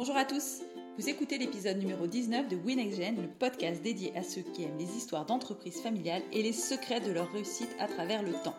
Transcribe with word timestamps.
Bonjour 0.00 0.16
à 0.16 0.24
tous, 0.24 0.62
vous 0.96 1.10
écoutez 1.10 1.36
l'épisode 1.36 1.76
numéro 1.76 2.06
19 2.06 2.48
de 2.48 2.56
WinXGen, 2.56 3.20
le 3.20 3.28
podcast 3.28 3.82
dédié 3.82 4.16
à 4.16 4.22
ceux 4.22 4.40
qui 4.40 4.62
aiment 4.62 4.78
les 4.78 4.96
histoires 4.96 5.26
d'entreprises 5.26 5.82
familiales 5.82 6.22
et 6.32 6.42
les 6.42 6.54
secrets 6.54 7.02
de 7.02 7.12
leur 7.12 7.30
réussite 7.30 7.68
à 7.78 7.86
travers 7.86 8.22
le 8.22 8.32
temps. 8.32 8.54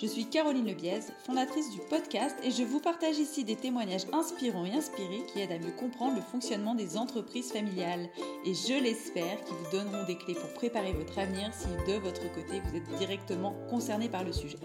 Je 0.00 0.06
suis 0.06 0.24
Caroline 0.24 0.66
Lebiez, 0.66 1.00
fondatrice 1.26 1.70
du 1.72 1.80
podcast, 1.90 2.34
et 2.42 2.50
je 2.50 2.62
vous 2.62 2.80
partage 2.80 3.18
ici 3.18 3.44
des 3.44 3.56
témoignages 3.56 4.06
inspirants 4.14 4.64
et 4.64 4.72
inspirés 4.72 5.26
qui 5.30 5.40
aident 5.40 5.52
à 5.52 5.58
mieux 5.58 5.72
comprendre 5.72 6.16
le 6.16 6.22
fonctionnement 6.22 6.74
des 6.74 6.96
entreprises 6.96 7.52
familiales. 7.52 8.08
Et 8.46 8.54
je 8.54 8.82
l'espère, 8.82 9.44
qui 9.44 9.52
vous 9.52 9.70
donneront 9.76 10.06
des 10.06 10.16
clés 10.16 10.36
pour 10.36 10.54
préparer 10.54 10.94
votre 10.94 11.18
avenir 11.18 11.52
si 11.52 11.66
de 11.86 11.98
votre 11.98 12.32
côté 12.32 12.62
vous 12.64 12.76
êtes 12.76 12.98
directement 12.98 13.54
concerné 13.68 14.08
par 14.08 14.24
le 14.24 14.32
sujet. 14.32 14.56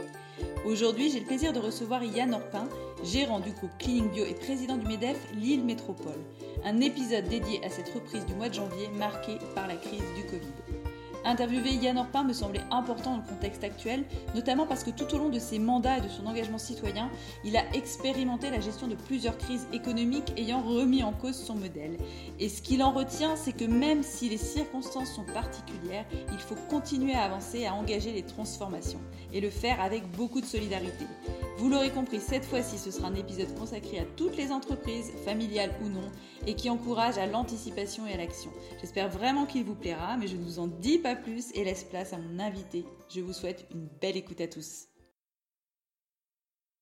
Aujourd'hui, 0.65 1.11
j'ai 1.11 1.19
le 1.19 1.25
plaisir 1.25 1.51
de 1.51 1.59
recevoir 1.59 2.01
Yann 2.05 2.33
Orpin, 2.33 2.69
gérant 3.03 3.41
du 3.41 3.51
groupe 3.51 3.77
Cleaning 3.79 4.09
Bio 4.09 4.23
et 4.23 4.33
président 4.33 4.77
du 4.77 4.87
MEDEF 4.87 5.17
Lille 5.35 5.65
Métropole. 5.65 6.21
Un 6.63 6.79
épisode 6.79 7.27
dédié 7.27 7.63
à 7.65 7.69
cette 7.69 7.89
reprise 7.89 8.25
du 8.25 8.33
mois 8.33 8.47
de 8.47 8.53
janvier 8.53 8.87
marquée 8.97 9.39
par 9.55 9.67
la 9.67 9.75
crise 9.75 9.99
du 10.15 10.23
Covid. 10.23 10.72
Interviewer 11.25 11.75
Yann 11.75 11.97
Orpin 11.97 12.23
me 12.23 12.33
semblait 12.33 12.61
important 12.71 13.11
dans 13.11 13.23
le 13.23 13.27
contexte 13.27 13.63
actuel, 13.63 14.03
notamment 14.35 14.65
parce 14.65 14.83
que 14.83 14.89
tout 14.89 15.13
au 15.15 15.17
long 15.17 15.29
de 15.29 15.39
ses 15.39 15.59
mandats 15.59 15.97
et 15.97 16.01
de 16.01 16.09
son 16.09 16.25
engagement 16.25 16.57
citoyen, 16.57 17.09
il 17.43 17.55
a 17.57 17.63
expérimenté 17.73 18.49
la 18.49 18.59
gestion 18.59 18.87
de 18.87 18.95
plusieurs 18.95 19.37
crises 19.37 19.67
économiques 19.73 20.33
ayant 20.37 20.61
remis 20.61 21.03
en 21.03 21.13
cause 21.13 21.35
son 21.35 21.55
modèle. 21.55 21.97
Et 22.39 22.49
ce 22.49 22.61
qu'il 22.61 22.83
en 22.83 22.91
retient, 22.91 23.35
c'est 23.35 23.53
que 23.53 23.65
même 23.65 24.03
si 24.03 24.29
les 24.29 24.37
circonstances 24.37 25.11
sont 25.13 25.25
particulières, 25.25 26.05
il 26.31 26.39
faut 26.39 26.55
continuer 26.69 27.13
à 27.13 27.23
avancer, 27.23 27.65
à 27.65 27.73
engager 27.73 28.11
les 28.11 28.23
transformations, 28.23 29.01
et 29.31 29.41
le 29.41 29.49
faire 29.49 29.81
avec 29.81 30.09
beaucoup 30.11 30.41
de 30.41 30.45
solidarité. 30.45 31.05
Vous 31.57 31.69
l'aurez 31.69 31.91
compris, 31.91 32.19
cette 32.19 32.45
fois-ci, 32.45 32.79
ce 32.79 32.89
sera 32.89 33.07
un 33.07 33.15
épisode 33.15 33.53
consacré 33.57 33.99
à 33.99 34.05
toutes 34.17 34.35
les 34.37 34.51
entreprises, 34.51 35.11
familiales 35.23 35.71
ou 35.83 35.87
non, 35.87 36.11
et 36.47 36.55
qui 36.55 36.69
encourage 36.69 37.19
à 37.19 37.27
l'anticipation 37.27 38.07
et 38.07 38.13
à 38.13 38.17
l'action. 38.17 38.51
J'espère 38.81 39.07
vraiment 39.07 39.45
qu'il 39.45 39.63
vous 39.63 39.75
plaira, 39.75 40.17
mais 40.17 40.27
je 40.27 40.35
ne 40.35 40.43
vous 40.43 40.57
en 40.57 40.67
dis 40.67 40.97
pas 40.97 41.15
plus 41.15 41.51
et 41.53 41.63
laisse 41.63 41.83
place 41.83 42.11
à 42.11 42.17
mon 42.17 42.39
invité. 42.39 42.85
Je 43.09 43.21
vous 43.21 43.33
souhaite 43.33 43.67
une 43.71 43.87
belle 44.01 44.17
écoute 44.17 44.41
à 44.41 44.47
tous. 44.47 44.87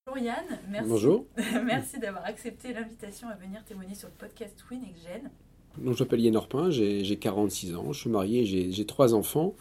Bonjour 0.08 0.26
Yann, 0.26 0.60
merci, 0.70 0.90
Bonjour. 0.90 1.28
merci 1.64 2.00
d'avoir 2.00 2.26
accepté 2.26 2.73
l'invitation 2.73 3.28
à 3.28 3.36
venir 3.36 3.64
témoigner 3.66 3.94
sur 3.94 4.08
le 4.08 4.16
podcast 4.16 4.58
Win 4.70 4.86
Gen. 4.95 5.30
Donc, 5.77 5.95
je 5.95 6.03
m'appelle 6.03 6.22
Yann 6.22 6.36
Orpin, 6.36 6.69
j'ai 6.69 7.17
46 7.17 7.75
ans, 7.75 7.94
je 7.94 8.00
suis 8.00 8.09
marié, 8.09 8.45
j'ai 8.45 8.86
trois 8.86 9.14
enfants. 9.14 9.55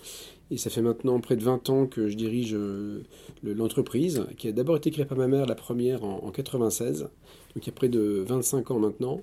Et 0.51 0.57
ça 0.57 0.69
fait 0.69 0.83
maintenant 0.83 1.21
près 1.21 1.37
de 1.37 1.45
20 1.45 1.71
ans 1.71 1.87
que 1.87 2.09
je 2.09 2.17
dirige 2.17 2.55
euh, 2.55 3.03
l'entreprise, 3.45 4.27
qui 4.37 4.49
a 4.49 4.53
d'abord 4.53 4.77
été 4.77 4.91
créée 4.91 5.05
par 5.05 5.17
ma 5.17 5.29
mère, 5.29 5.47
la 5.47 5.55
première 5.55 6.03
en, 6.03 6.31
96, 6.31 7.03
donc 7.03 7.11
il 7.57 7.67
y 7.67 7.69
a 7.69 7.73
près 7.73 7.89
de 7.89 8.25
25 8.27 8.73
ans 8.73 8.81
maintenant. 8.81 9.21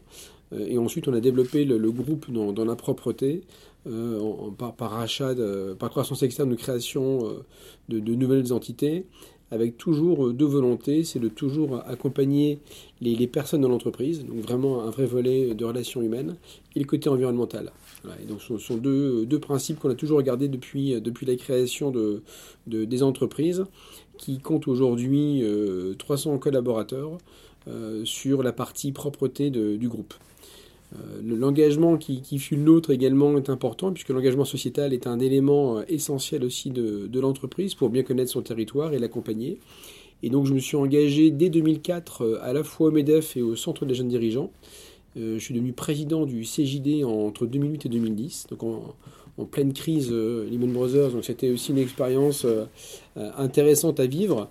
Euh, 0.53 0.65
et 0.65 0.77
ensuite, 0.77 1.09
on 1.09 1.13
a 1.13 1.19
développé 1.19 1.65
le, 1.65 1.91
groupe 1.91 2.31
dans, 2.31 2.63
la 2.63 2.75
propreté, 2.77 3.41
euh, 3.87 4.51
par, 4.57 4.91
rachat, 4.91 5.35
par 5.77 5.89
croissance 5.89 6.23
externe 6.23 6.49
de 6.49 6.55
création 6.55 7.43
de, 7.89 8.15
nouvelles 8.15 8.53
entités, 8.53 9.05
avec 9.51 9.77
toujours 9.77 10.33
deux 10.33 10.45
volontés, 10.45 11.03
c'est 11.03 11.19
de 11.19 11.29
toujours 11.29 11.81
accompagner 11.87 12.59
les, 13.01 13.27
personnes 13.27 13.61
dans 13.61 13.69
l'entreprise, 13.69 14.25
donc 14.25 14.39
vraiment 14.39 14.83
un 14.83 14.89
vrai 14.89 15.05
volet 15.05 15.53
de 15.53 15.65
relations 15.65 16.01
humaines, 16.01 16.35
et 16.75 16.79
le 16.79 16.85
côté 16.85 17.09
environnemental. 17.09 17.71
ce 18.39 18.57
sont 18.57 18.77
deux, 18.77 19.39
principes 19.39 19.79
qu'on 19.79 19.89
a 19.89 19.95
toujours 19.95 20.17
regardés 20.17 20.47
depuis, 20.47 20.99
depuis 20.99 21.25
la 21.25 21.35
création 21.35 21.91
de, 21.91 22.21
des 22.65 23.03
entreprises, 23.03 23.65
qui 24.17 24.39
comptent 24.39 24.67
aujourd'hui 24.67 25.43
300 25.97 26.33
euh, 26.33 26.37
collaborateurs 26.37 27.17
euh, 27.67 28.03
sur 28.05 28.43
la 28.43 28.51
partie 28.51 28.91
propreté 28.91 29.49
du 29.49 29.87
groupe. 29.87 30.13
Euh, 30.95 31.21
l'engagement 31.23 31.97
qui, 31.97 32.39
fut 32.39 32.55
le 32.55 32.63
nôtre 32.63 32.91
également 32.91 33.37
est 33.37 33.49
important, 33.49 33.91
puisque 33.91 34.09
l'engagement 34.09 34.45
sociétal 34.45 34.93
est 34.93 35.07
un 35.07 35.19
élément 35.19 35.81
essentiel 35.87 36.43
aussi 36.43 36.69
de, 36.69 37.19
l'entreprise 37.19 37.75
pour 37.75 37.89
bien 37.89 38.03
connaître 38.03 38.31
son 38.31 38.41
territoire 38.41 38.93
et 38.93 38.99
l'accompagner. 38.99 39.59
Et 40.23 40.29
donc 40.29 40.45
je 40.45 40.53
me 40.53 40.59
suis 40.59 40.77
engagé 40.77 41.29
dès 41.29 41.49
2004 41.49 42.39
à 42.41 42.53
la 42.53 42.63
fois 42.63 42.87
au 42.87 42.91
MEDEF 42.91 43.37
et 43.37 43.41
au 43.41 43.55
Centre 43.55 43.85
des 43.85 43.93
jeunes 43.93 44.07
dirigeants. 44.07 44.51
je 45.15 45.37
suis 45.37 45.53
devenu 45.53 45.73
président 45.73 46.25
du 46.25 46.41
CJD 46.41 47.03
entre 47.03 47.45
2008 47.45 47.85
et 47.85 47.89
2010, 47.89 48.47
donc 48.49 48.63
en, 48.63 48.95
pleine 49.45 49.73
crise 49.73 50.09
euh, 50.11 50.49
Lehman 50.49 50.71
Brothers, 50.71 51.11
donc 51.11 51.23
c'était 51.23 51.51
aussi 51.51 51.71
une 51.71 51.77
expérience 51.77 52.45
euh, 52.45 52.65
euh, 53.17 53.29
intéressante 53.37 53.99
à 53.99 54.07
vivre. 54.07 54.49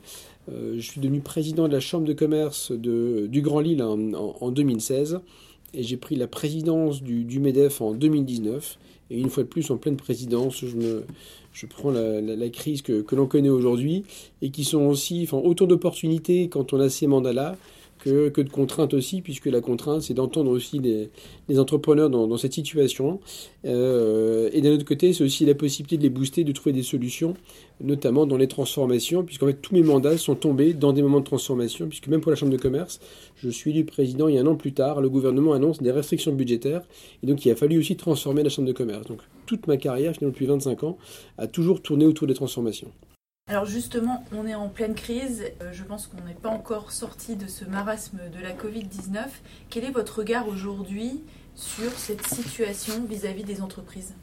je 0.48 0.80
suis 0.80 1.00
devenu 1.00 1.20
président 1.20 1.66
de 1.66 1.72
la 1.72 1.80
Chambre 1.80 2.06
de 2.06 2.12
commerce 2.12 2.70
du 2.70 3.42
Grand 3.42 3.58
Lille 3.60 3.82
en, 3.82 4.50
2016 4.52 5.20
et 5.76 5.82
j'ai 5.82 5.96
pris 5.96 6.16
la 6.16 6.26
présidence 6.26 7.02
du, 7.02 7.38
MEDEF 7.38 7.80
en 7.80 7.92
2019. 7.92 8.78
Et 9.10 9.20
une 9.20 9.28
fois 9.28 9.44
de 9.44 9.48
plus, 9.48 9.70
en 9.70 9.76
pleine 9.76 9.96
présidence, 9.96 10.64
je, 10.64 11.66
prends 11.66 11.90
la, 11.90 12.48
crise 12.48 12.82
que, 12.82 13.02
que 13.02 13.14
l'on 13.14 13.26
connaît 13.26 13.50
aujourd'hui 13.50 14.04
et 14.42 14.50
qui 14.50 14.64
sont 14.64 14.86
aussi 14.86 15.22
enfin, 15.24 15.36
autant 15.36 15.66
d'opportunités 15.66 16.48
quand 16.48 16.72
on 16.72 16.80
a 16.80 16.88
ces 16.88 17.06
mandats-là 17.06 17.56
que, 18.06 18.40
de 18.40 18.48
contraintes 18.48 18.94
aussi, 18.94 19.20
puisque 19.20 19.46
la 19.46 19.60
contrainte, 19.60 20.02
c'est 20.02 20.14
d'entendre 20.14 20.50
aussi 20.50 20.78
les, 20.78 21.58
entrepreneurs 21.58 22.08
dans, 22.08 22.36
cette 22.36 22.52
situation. 22.52 23.20
Euh, 23.64 24.48
et 24.52 24.60
d'un 24.60 24.72
autre 24.72 24.84
côté, 24.84 25.12
c'est 25.12 25.24
aussi 25.24 25.44
la 25.44 25.54
possibilité 25.54 25.96
de 25.96 26.02
les 26.02 26.10
booster, 26.10 26.44
de 26.44 26.52
trouver 26.52 26.72
des 26.72 26.84
solutions, 26.84 27.34
notamment 27.80 28.26
dans 28.26 28.36
les 28.36 28.46
transformations, 28.46 29.24
puisqu'en 29.24 29.46
fait, 29.46 29.60
tous 29.60 29.74
mes 29.74 29.82
mandats 29.82 30.16
sont 30.18 30.36
tombés 30.36 30.72
dans 30.72 30.92
des 30.92 31.02
moments 31.02 31.20
de 31.20 31.24
transformation, 31.24 31.88
puisque 31.88 32.06
même 32.06 32.20
pour 32.20 32.30
la 32.30 32.36
Chambre 32.36 32.52
de 32.52 32.58
commerce, 32.58 33.00
je 33.36 33.50
suis 33.50 33.72
élu 33.72 33.84
président 33.84 34.28
et 34.28 34.38
un 34.38 34.46
an 34.46 34.54
plus 34.54 34.72
tard, 34.72 35.00
le 35.00 35.08
gouvernement 35.08 35.52
annonce 35.52 35.82
des 35.82 35.90
restrictions 35.90 36.32
budgétaires, 36.32 36.82
et 37.22 37.26
donc 37.26 37.44
il 37.44 37.50
a 37.50 37.56
fallu 37.56 37.78
aussi 37.78 37.96
transformer 37.96 38.42
la 38.42 38.50
Chambre 38.50 38.68
de 38.68 38.72
commerce. 38.72 39.06
Donc 39.06 39.20
toute 39.46 39.66
ma 39.66 39.76
carrière, 39.76 40.14
finalement 40.14 40.32
depuis 40.32 40.46
25 40.46 40.84
ans, 40.84 40.98
a 41.38 41.46
toujours 41.48 41.82
tourné 41.82 42.06
autour 42.06 42.26
des 42.26 42.34
transformations. 42.34 42.92
Alors 43.48 43.64
justement, 43.64 44.24
on 44.32 44.44
est 44.44 44.56
en 44.56 44.68
pleine 44.68 44.96
crise. 44.96 45.44
Euh, 45.62 45.72
je 45.72 45.84
pense 45.84 46.08
qu'on 46.08 46.16
n'est 46.26 46.34
pas 46.34 46.48
encore 46.48 46.90
sorti 46.90 47.36
de 47.36 47.46
ce 47.46 47.64
marasme 47.64 48.18
de 48.36 48.42
la 48.42 48.52
Covid-19. 48.52 49.20
Quel 49.70 49.84
est 49.84 49.92
votre 49.92 50.18
regard 50.18 50.48
aujourd'hui 50.48 51.20
sur 51.54 51.92
cette 51.92 52.26
situation 52.26 53.04
vis-à-vis 53.08 53.44
des 53.44 53.60
entreprises? 53.60 54.14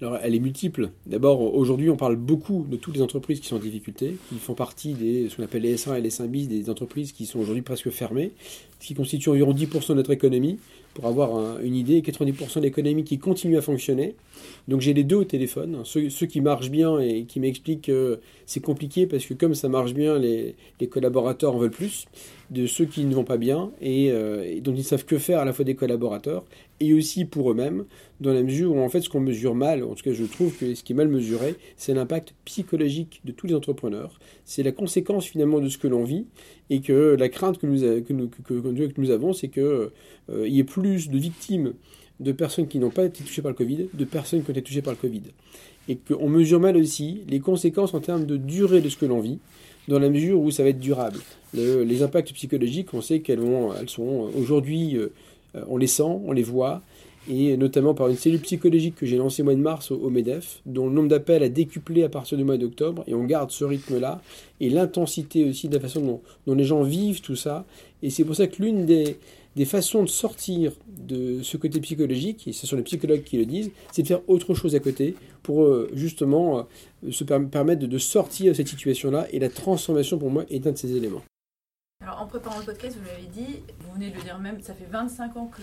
Alors, 0.00 0.18
elle 0.20 0.34
est 0.34 0.40
multiple. 0.40 0.90
D'abord, 1.06 1.54
aujourd'hui, 1.54 1.88
on 1.88 1.96
parle 1.96 2.16
beaucoup 2.16 2.66
de 2.68 2.76
toutes 2.76 2.96
les 2.96 3.02
entreprises 3.02 3.38
qui 3.38 3.46
sont 3.46 3.54
en 3.54 3.60
difficulté, 3.60 4.16
qui 4.28 4.40
font 4.40 4.54
partie 4.54 4.94
des, 4.94 5.28
ce 5.28 5.36
qu'on 5.36 5.44
appelle 5.44 5.62
les 5.62 5.76
S1 5.76 5.96
et 5.96 6.00
les 6.00 6.10
S1 6.10 6.26
bis, 6.26 6.48
des 6.48 6.68
entreprises 6.68 7.12
qui 7.12 7.26
sont 7.26 7.38
aujourd'hui 7.38 7.62
presque 7.62 7.90
fermées, 7.90 8.32
ce 8.80 8.88
qui 8.88 8.94
constitue 8.94 9.30
environ 9.30 9.54
10% 9.54 9.90
de 9.90 9.94
notre 9.94 10.10
économie. 10.10 10.58
Pour 10.94 11.06
avoir 11.06 11.60
une 11.60 11.74
idée, 11.74 12.02
90% 12.02 12.56
de 12.56 12.60
l'économie 12.64 13.04
qui 13.04 13.18
continue 13.18 13.56
à 13.56 13.62
fonctionner. 13.62 14.14
Donc 14.68 14.80
j'ai 14.80 14.92
les 14.92 15.04
deux 15.04 15.16
au 15.16 15.24
téléphone, 15.24 15.82
ceux, 15.84 16.26
qui 16.26 16.40
marchent 16.40 16.70
bien 16.70 16.98
et 16.98 17.24
qui 17.24 17.40
m'expliquent 17.40 17.86
que 17.86 18.20
c'est 18.46 18.60
compliqué 18.60 19.06
parce 19.06 19.24
que 19.24 19.34
comme 19.34 19.54
ça 19.54 19.68
marche 19.68 19.94
bien, 19.94 20.18
les, 20.18 20.54
collaborateurs 20.90 21.54
en 21.54 21.58
veulent 21.58 21.70
plus, 21.70 22.06
de 22.52 22.66
ceux 22.66 22.84
qui 22.84 23.04
ne 23.04 23.14
vont 23.14 23.24
pas 23.24 23.38
bien 23.38 23.70
et, 23.80 24.10
euh, 24.10 24.60
dont 24.60 24.74
ils 24.74 24.84
savent 24.84 25.06
que 25.06 25.16
faire 25.18 25.40
à 25.40 25.44
la 25.44 25.52
fois 25.52 25.64
des 25.64 25.74
collaborateurs 25.74 26.44
et 26.80 26.92
aussi 26.92 27.24
pour 27.24 27.50
eux-mêmes, 27.50 27.84
dans 28.20 28.32
la 28.32 28.42
mesure 28.42 28.74
où 28.74 28.80
en 28.80 28.88
fait 28.88 29.00
ce 29.00 29.08
qu'on 29.08 29.20
mesure 29.20 29.54
mal, 29.54 29.82
en 29.82 29.94
tout 29.94 30.02
cas 30.02 30.12
je 30.12 30.24
trouve 30.24 30.54
que 30.56 30.74
ce 30.74 30.82
qui 30.82 30.92
est 30.92 30.96
mal 30.96 31.08
mesuré, 31.08 31.54
c'est 31.76 31.94
l'impact 31.94 32.34
psychologique 32.44 33.22
de 33.24 33.32
tous 33.32 33.46
les 33.46 33.54
entrepreneurs, 33.54 34.18
c'est 34.44 34.62
la 34.62 34.72
conséquence 34.72 35.24
finalement 35.24 35.60
de 35.60 35.68
ce 35.68 35.78
que 35.78 35.88
l'on 35.88 36.04
vit 36.04 36.26
et 36.68 36.80
que 36.80 37.16
la 37.18 37.28
crainte 37.30 37.58
que 37.58 37.66
nous, 37.66 37.80
que 38.02 38.12
nous, 38.12 38.28
que, 38.28 39.00
nous 39.00 39.10
avons, 39.10 39.32
c'est 39.32 39.48
qu'il 39.48 39.62
euh, 39.62 39.90
y 40.28 40.58
ait 40.58 40.64
plus 40.64 41.08
de 41.08 41.18
victimes 41.18 41.72
de 42.20 42.32
personnes 42.32 42.68
qui 42.68 42.78
n'ont 42.78 42.90
pas 42.90 43.04
été 43.04 43.24
touchées 43.24 43.42
par 43.42 43.50
le 43.50 43.56
Covid, 43.56 43.88
de 43.94 44.04
personnes 44.04 44.42
qui 44.42 44.50
ont 44.50 44.52
été 44.52 44.62
touchées 44.62 44.82
par 44.82 44.92
le 44.92 44.98
Covid. 44.98 45.22
Et 45.88 45.96
qu'on 45.96 46.28
mesure 46.28 46.60
mal 46.60 46.76
aussi 46.76 47.22
les 47.28 47.40
conséquences 47.40 47.94
en 47.94 48.00
termes 48.00 48.26
de 48.26 48.36
durée 48.36 48.80
de 48.80 48.88
ce 48.88 48.96
que 48.96 49.06
l'on 49.06 49.20
vit, 49.20 49.38
dans 49.88 49.98
la 49.98 50.10
mesure 50.10 50.40
où 50.40 50.50
ça 50.50 50.62
va 50.62 50.70
être 50.70 50.80
durable. 50.80 51.18
les 51.54 52.02
impacts 52.02 52.32
psychologiques, 52.32 52.94
on 52.94 53.00
sait 53.00 53.20
qu'elles 53.20 53.40
elles 53.80 53.88
sont 53.88 54.30
aujourd'hui, 54.38 54.96
euh, 54.96 55.12
on 55.68 55.76
les 55.76 55.86
sent, 55.86 56.02
on 56.02 56.32
les 56.32 56.42
voit, 56.42 56.82
et 57.30 57.56
notamment 57.56 57.94
par 57.94 58.08
une 58.08 58.16
cellule 58.16 58.40
psychologique 58.40 58.96
que 58.96 59.06
j'ai 59.06 59.16
lancée 59.16 59.42
au 59.42 59.44
mois 59.44 59.54
de 59.54 59.60
mars 59.60 59.90
au, 59.90 60.10
MEDEF, 60.10 60.60
dont 60.66 60.86
le 60.86 60.92
nombre 60.92 61.08
d'appels 61.08 61.42
a 61.42 61.48
décuplé 61.48 62.02
à 62.02 62.08
partir 62.08 62.36
du 62.36 62.44
mois 62.44 62.56
d'octobre, 62.56 63.04
et 63.06 63.14
on 63.14 63.24
garde 63.24 63.50
ce 63.50 63.64
rythme-là, 63.64 64.20
et 64.60 64.70
l'intensité 64.70 65.44
aussi 65.48 65.68
de 65.68 65.74
la 65.74 65.80
façon 65.80 66.20
dont, 66.46 66.54
les 66.54 66.64
gens 66.64 66.82
vivent 66.82 67.20
tout 67.20 67.36
ça. 67.36 67.64
Et 68.02 68.10
c'est 68.10 68.24
pour 68.24 68.34
ça 68.34 68.46
que 68.48 68.60
l'une 68.62 68.86
des, 68.86 69.16
façons 69.64 70.02
de 70.02 70.08
sortir 70.08 70.72
de 70.86 71.42
ce 71.42 71.56
côté 71.56 71.80
psychologique, 71.80 72.48
et 72.48 72.52
ce 72.52 72.66
sont 72.66 72.76
les 72.76 72.82
psychologues 72.82 73.22
qui 73.22 73.36
le 73.36 73.46
disent, 73.46 73.70
c'est 73.92 74.02
de 74.02 74.06
faire 74.08 74.28
autre 74.28 74.54
chose 74.54 74.74
à 74.74 74.80
côté 74.80 75.14
pour 75.42 75.64
euh, 75.64 75.90
justement 75.94 76.66
euh, 77.04 77.10
se 77.10 77.24
permettre 77.24 77.86
de 77.86 77.98
sortir 77.98 78.52
de 78.52 78.56
cette 78.56 78.68
situation-là, 78.68 79.26
et 79.30 79.38
la 79.38 79.48
transformation 79.48 80.18
pour 80.18 80.30
moi 80.30 80.44
est 80.50 80.66
un 80.66 80.72
de 80.72 80.78
ces 80.78 80.96
éléments. 80.96 81.22
Alors 82.00 82.20
en 82.20 82.26
préparant 82.26 82.58
le 82.58 82.64
podcast, 82.64 82.96
vous 82.98 83.06
l'avez 83.06 83.28
dit, 83.28 83.62
vous 83.80 83.92
venez 83.92 84.10
de 84.10 84.16
le 84.16 84.22
dire 84.22 84.38
même, 84.38 84.60
ça 84.60 84.74
fait 84.74 84.88
25 84.90 85.36
ans 85.36 85.46
que 85.46 85.62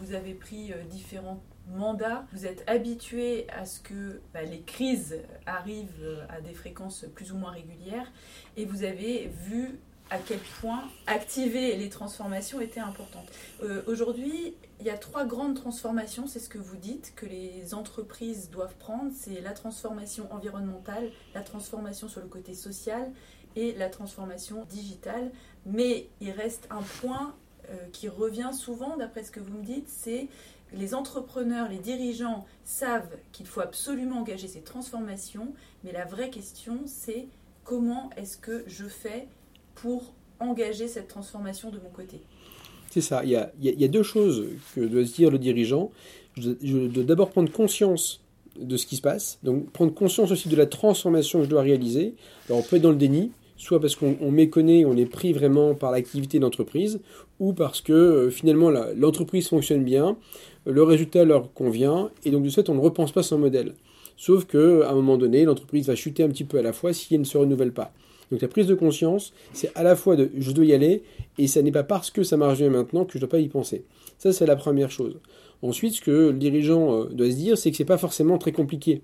vous 0.00 0.14
avez 0.14 0.34
pris 0.34 0.72
euh, 0.72 0.82
différents 0.90 1.42
mandats. 1.68 2.26
Vous 2.32 2.46
êtes 2.46 2.64
habitué 2.66 3.46
à 3.50 3.66
ce 3.66 3.78
que 3.80 4.20
bah, 4.32 4.42
les 4.42 4.62
crises 4.62 5.20
arrivent 5.46 6.26
à 6.30 6.40
des 6.40 6.54
fréquences 6.54 7.04
plus 7.14 7.30
ou 7.30 7.36
moins 7.36 7.50
régulières 7.50 8.10
et 8.56 8.64
vous 8.64 8.84
avez 8.84 9.30
vu 9.46 9.78
à 10.10 10.18
quel 10.18 10.38
point 10.60 10.84
activer 11.06 11.76
les 11.76 11.88
transformations 11.88 12.60
était 12.60 12.80
important. 12.80 13.24
Euh, 13.62 13.82
aujourd'hui, 13.86 14.54
il 14.80 14.86
y 14.86 14.90
a 14.90 14.96
trois 14.96 15.24
grandes 15.24 15.54
transformations, 15.54 16.26
c'est 16.26 16.38
ce 16.38 16.48
que 16.48 16.58
vous 16.58 16.76
dites, 16.76 17.12
que 17.14 17.26
les 17.26 17.74
entreprises 17.74 18.50
doivent 18.50 18.76
prendre. 18.76 19.10
C'est 19.14 19.40
la 19.40 19.52
transformation 19.52 20.32
environnementale, 20.32 21.10
la 21.34 21.42
transformation 21.42 22.08
sur 22.08 22.20
le 22.20 22.28
côté 22.28 22.54
social 22.54 23.12
et 23.56 23.72
la 23.74 23.90
transformation 23.90 24.64
digitale. 24.64 25.30
Mais 25.66 26.08
il 26.20 26.30
reste 26.30 26.68
un 26.70 26.82
point 27.00 27.34
euh, 27.70 27.76
qui 27.92 28.08
revient 28.08 28.50
souvent, 28.52 28.96
d'après 28.96 29.24
ce 29.24 29.30
que 29.30 29.40
vous 29.40 29.58
me 29.58 29.64
dites, 29.64 29.88
c'est 29.88 30.28
les 30.72 30.94
entrepreneurs, 30.94 31.68
les 31.68 31.78
dirigeants 31.78 32.46
savent 32.64 33.16
qu'il 33.32 33.46
faut 33.46 33.60
absolument 33.60 34.18
engager 34.18 34.48
ces 34.48 34.60
transformations, 34.60 35.54
mais 35.82 35.92
la 35.92 36.04
vraie 36.04 36.30
question, 36.30 36.82
c'est 36.86 37.26
comment 37.64 38.10
est-ce 38.16 38.36
que 38.36 38.64
je 38.66 38.86
fais 38.86 39.28
pour 39.82 40.12
engager 40.40 40.88
cette 40.88 41.08
transformation 41.08 41.70
de 41.70 41.76
mon 41.76 41.90
côté 41.90 42.20
C'est 42.90 43.00
ça, 43.00 43.22
il 43.24 43.30
y, 43.30 43.84
a, 43.84 43.88
deux 43.88 44.02
choses 44.02 44.46
que 44.74 44.80
doit 44.80 45.04
se 45.04 45.14
dire 45.14 45.30
le 45.30 45.38
dirigeant. 45.38 45.90
Je 46.36 46.86
dois 46.86 47.04
d'abord 47.04 47.30
prendre 47.30 47.50
conscience 47.50 48.20
de 48.58 48.76
ce 48.76 48.86
qui 48.86 48.96
se 48.96 49.02
passe, 49.02 49.38
donc 49.42 49.70
prendre 49.70 49.94
conscience 49.94 50.30
aussi 50.30 50.48
de 50.48 50.56
la 50.56 50.66
transformation 50.66 51.40
que 51.40 51.44
je 51.44 51.50
dois 51.50 51.62
réaliser. 51.62 52.14
Alors 52.48 52.60
on 52.60 52.62
peut 52.62 52.76
être 52.76 52.82
dans 52.82 52.90
le 52.90 52.96
déni, 52.96 53.30
soit 53.56 53.80
parce 53.80 53.96
qu'on 53.96 54.30
méconnaît, 54.30 54.84
on 54.84 54.96
est 54.96 55.06
pris 55.06 55.32
vraiment 55.32 55.74
par 55.74 55.92
l'activité 55.92 56.38
d'entreprise, 56.38 57.00
ou 57.40 57.52
parce 57.52 57.80
que 57.80 57.92
euh, 57.92 58.30
finalement 58.30 58.70
l'entreprise 58.70 59.48
fonctionne 59.48 59.84
bien, 59.84 60.16
le 60.66 60.82
résultat 60.82 61.24
leur 61.24 61.52
convient, 61.52 62.10
et 62.24 62.30
donc 62.30 62.44
de 62.44 62.50
fait 62.50 62.68
on 62.68 62.74
ne 62.74 62.80
repense 62.80 63.12
pas 63.12 63.22
son 63.22 63.38
modèle. 63.38 63.74
Sauf 64.16 64.46
qu'à 64.46 64.90
un 64.90 64.94
moment 64.94 65.16
donné, 65.16 65.44
l'entreprise 65.44 65.86
va 65.86 65.94
chuter 65.94 66.24
un 66.24 66.28
petit 66.28 66.42
peu 66.42 66.58
à 66.58 66.62
la 66.62 66.72
fois 66.72 66.92
si 66.92 67.14
elle 67.14 67.20
ne 67.20 67.24
se 67.24 67.38
renouvelle 67.38 67.72
pas. 67.72 67.92
Donc 68.30 68.42
la 68.42 68.48
prise 68.48 68.66
de 68.66 68.74
conscience, 68.74 69.32
c'est 69.52 69.70
à 69.74 69.82
la 69.82 69.96
fois 69.96 70.16
de 70.16 70.30
je 70.38 70.50
dois 70.52 70.64
y 70.64 70.72
aller, 70.72 71.02
et 71.38 71.46
ça 71.46 71.62
n'est 71.62 71.72
pas 71.72 71.82
parce 71.82 72.10
que 72.10 72.22
ça 72.22 72.36
marche 72.36 72.58
bien 72.58 72.70
maintenant 72.70 73.04
que 73.04 73.12
je 73.12 73.18
ne 73.18 73.20
dois 73.20 73.28
pas 73.28 73.38
y 73.38 73.48
penser. 73.48 73.84
Ça, 74.18 74.32
c'est 74.32 74.46
la 74.46 74.56
première 74.56 74.90
chose. 74.90 75.16
Ensuite, 75.62 75.94
ce 75.94 76.00
que 76.00 76.10
le 76.10 76.32
dirigeant 76.34 76.94
euh, 76.94 77.04
doit 77.06 77.30
se 77.30 77.36
dire, 77.36 77.58
c'est 77.58 77.70
que 77.70 77.76
ce 77.76 77.82
n'est 77.82 77.86
pas 77.86 77.98
forcément 77.98 78.38
très 78.38 78.52
compliqué 78.52 79.02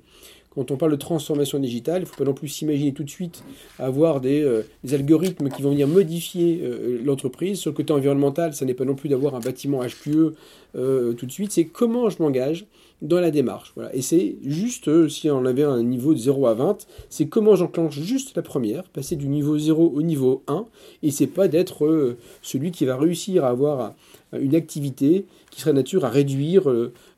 quand 0.55 0.71
on 0.71 0.77
parle 0.77 0.93
de 0.93 0.97
transformation 0.97 1.59
digitale, 1.59 2.03
il 2.03 2.05
ne 2.05 2.07
faut 2.07 2.15
pas 2.15 2.25
non 2.25 2.33
plus 2.33 2.47
s'imaginer 2.47 2.93
tout 2.93 3.03
de 3.03 3.11
suite 3.11 3.43
avoir 3.81 4.21
des, 4.21 4.41
euh, 4.41 4.63
algorithmes 4.93 5.49
qui 5.49 5.63
vont 5.63 5.71
venir 5.71 5.89
modifier 5.89 6.61
euh, 6.63 7.01
l'entreprise. 7.05 7.59
Sur 7.59 7.73
le 7.73 7.77
côté 7.77 7.93
environnemental, 7.93 8.55
ça 8.55 8.65
n'est 8.65 8.75
pas 8.75 8.85
non 8.85 8.95
plus 8.95 9.09
d'avoir 9.09 9.35
un 9.35 9.41
bâtiment 9.41 9.81
HQE 9.85 10.35
tout 10.75 11.27
de 11.27 11.31
suite, 11.31 11.51
c'est 11.51 11.65
comment 11.65 12.09
je 12.09 12.23
m'engage 12.23 12.67
dans 13.03 13.21
la 13.21 13.31
démarche. 13.31 13.73
Voilà. 13.75 13.95
Et 13.95 14.03
c'est 14.03 14.37
juste, 14.45 15.09
si 15.09 15.31
on 15.31 15.45
avait 15.45 15.65
un 15.65 15.83
niveau 15.83 16.15
de 16.15 16.19
0 16.19 16.47
à 16.47 16.55
20, 16.55 16.87
c'est 17.11 17.27
comment 17.27 17.57
j'enclenche 17.57 17.99
juste 18.01 18.37
la 18.37 18.43
première, 18.43 18.85
passer 18.85 19.17
du 19.17 19.29
niveau 19.29 19.59
0 19.59 19.93
au 19.95 20.03
niveau 20.03 20.43
1, 20.47 20.67
et 21.03 21.11
c'est 21.11 21.27
pas 21.27 21.49
d'être 21.49 22.17
celui 22.41 22.71
qui 22.71 22.85
va 22.87 22.97
réussir 22.97 23.45
à 23.45 23.49
avoir 23.49 23.95
une 24.33 24.55
activité 24.55 25.27
qui 25.51 25.61
serait 25.61 25.73
nature 25.73 26.05
à 26.05 26.09
réduire 26.09 26.65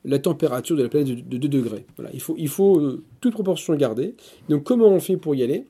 la 0.06 0.18
température 0.18 0.76
de 0.76 0.82
la 0.82 0.88
planète 0.88 1.28
de, 1.28 1.36
2 1.36 1.48
degrés. 1.48 1.84
Voilà, 1.96 2.10
il 2.14 2.20
faut, 2.20 2.36
il 2.38 2.48
faut 2.48 2.78
euh, 2.78 3.02
toute 3.20 3.34
proportion 3.34 3.74
garder. 3.74 4.14
Donc 4.48 4.62
comment 4.62 4.88
on 4.88 5.00
fait 5.00 5.16
pour 5.16 5.34
y 5.34 5.42
aller? 5.42 5.64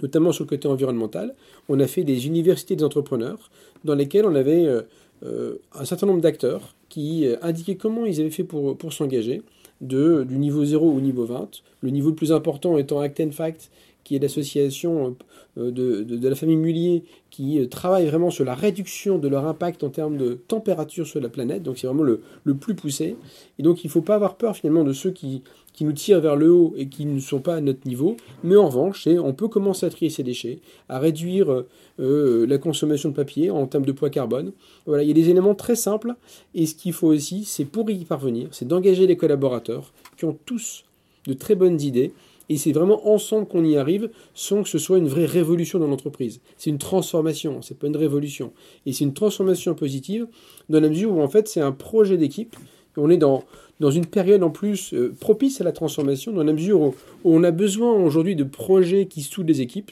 Notamment 0.00 0.30
sur 0.30 0.44
le 0.44 0.48
côté 0.48 0.68
environnemental, 0.68 1.34
on 1.68 1.80
a 1.80 1.86
fait 1.88 2.04
des 2.04 2.26
universités 2.28 2.76
des 2.76 2.84
entrepreneurs 2.84 3.50
dans 3.84 3.96
lesquelles 3.96 4.26
on 4.26 4.34
avait 4.36 4.64
euh, 4.64 4.82
euh, 5.24 5.56
un 5.74 5.84
certain 5.84 6.06
nombre 6.06 6.20
d'acteurs 6.20 6.76
qui 6.98 7.26
indiquaient 7.42 7.76
comment 7.76 8.06
ils 8.06 8.20
avaient 8.20 8.28
fait 8.28 8.42
pour, 8.42 8.92
s'engager, 8.92 9.42
de, 9.80 10.24
du 10.24 10.36
niveau 10.36 10.64
0 10.64 10.90
au 10.90 11.00
niveau 11.00 11.24
20. 11.24 11.62
Le 11.80 11.90
niveau 11.90 12.08
le 12.08 12.16
plus 12.16 12.32
important 12.32 12.76
étant 12.76 12.98
Act 12.98 13.20
and 13.20 13.30
Fact, 13.30 13.70
qui 14.02 14.16
est 14.16 14.18
l'association 14.18 15.14
de, 15.56 15.70
de, 15.70 16.02
de, 16.02 16.28
la 16.28 16.34
famille 16.34 16.56
Mullier, 16.56 17.04
qui 17.30 17.64
travaille 17.68 18.06
vraiment 18.06 18.30
sur 18.30 18.44
la 18.44 18.56
réduction 18.56 19.18
de 19.18 19.28
leur 19.28 19.46
impact 19.46 19.84
en 19.84 19.90
termes 19.90 20.16
de 20.16 20.34
température 20.48 21.06
sur 21.06 21.20
la 21.20 21.28
planète. 21.28 21.62
Donc 21.62 21.78
c'est 21.78 21.86
vraiment 21.86 22.02
le, 22.02 22.20
le, 22.42 22.56
plus 22.56 22.74
poussé. 22.74 23.14
Et 23.60 23.62
donc 23.62 23.84
il 23.84 23.86
ne 23.86 23.92
faut 23.92 24.02
pas 24.02 24.16
avoir 24.16 24.34
peur 24.36 24.56
finalement 24.56 24.82
de 24.82 24.92
ceux 24.92 25.12
qui, 25.12 25.42
qui 25.78 25.84
nous 25.84 25.92
tirent 25.92 26.20
vers 26.20 26.34
le 26.34 26.50
haut 26.50 26.74
et 26.76 26.88
qui 26.88 27.06
ne 27.06 27.20
sont 27.20 27.38
pas 27.38 27.54
à 27.54 27.60
notre 27.60 27.86
niveau. 27.86 28.16
Mais 28.42 28.56
en 28.56 28.66
revanche, 28.66 29.06
on 29.06 29.32
peut 29.32 29.46
commencer 29.46 29.86
à 29.86 29.90
trier 29.90 30.10
ces 30.10 30.24
déchets, 30.24 30.58
à 30.88 30.98
réduire 30.98 31.64
euh, 32.00 32.46
la 32.48 32.58
consommation 32.58 33.10
de 33.10 33.14
papier 33.14 33.52
en 33.52 33.64
termes 33.68 33.84
de 33.84 33.92
poids 33.92 34.10
carbone. 34.10 34.50
Voilà, 34.86 35.04
il 35.04 35.08
y 35.08 35.12
a 35.12 35.14
des 35.14 35.30
éléments 35.30 35.54
très 35.54 35.76
simples. 35.76 36.16
Et 36.56 36.66
ce 36.66 36.74
qu'il 36.74 36.92
faut 36.92 37.06
aussi, 37.06 37.44
c'est 37.44 37.64
pour 37.64 37.88
y 37.92 38.04
parvenir, 38.04 38.48
c'est 38.50 38.66
d'engager 38.66 39.06
les 39.06 39.16
collaborateurs 39.16 39.92
qui 40.16 40.24
ont 40.24 40.36
tous 40.46 40.84
de 41.28 41.32
très 41.32 41.54
bonnes 41.54 41.80
idées 41.80 42.12
et 42.48 42.56
c'est 42.56 42.72
vraiment 42.72 43.08
ensemble 43.08 43.46
qu'on 43.46 43.64
y 43.64 43.76
arrive 43.76 44.10
sans 44.34 44.62
que 44.62 44.68
ce 44.68 44.78
soit 44.78 44.98
une 44.98 45.06
vraie 45.06 45.26
révolution 45.26 45.78
dans 45.78 45.86
l'entreprise. 45.86 46.40
C'est 46.56 46.70
une 46.70 46.78
transformation, 46.78 47.62
c'est 47.62 47.78
pas 47.78 47.86
une 47.86 47.96
révolution. 47.96 48.52
Et 48.86 48.92
c'est 48.92 49.04
une 49.04 49.14
transformation 49.14 49.74
positive 49.74 50.26
dans 50.68 50.80
la 50.80 50.88
mesure 50.88 51.12
où 51.12 51.20
en 51.20 51.28
fait 51.28 51.46
c'est 51.46 51.60
un 51.60 51.72
projet 51.72 52.16
d'équipe. 52.16 52.56
On 52.98 53.10
est 53.10 53.16
dans, 53.16 53.44
une 53.80 54.06
période 54.06 54.42
en 54.42 54.50
plus 54.50 54.92
euh, 54.92 55.14
propice 55.20 55.60
à 55.60 55.64
la 55.64 55.72
transformation, 55.72 56.32
dans 56.32 56.44
la 56.44 56.52
mesure 56.52 56.80
où, 56.80 56.94
on 57.24 57.44
a 57.44 57.50
besoin 57.50 57.92
aujourd'hui 57.92 58.36
de 58.36 58.44
projets 58.44 59.06
qui 59.06 59.22
soudent 59.22 59.48
les 59.48 59.60
équipes. 59.60 59.90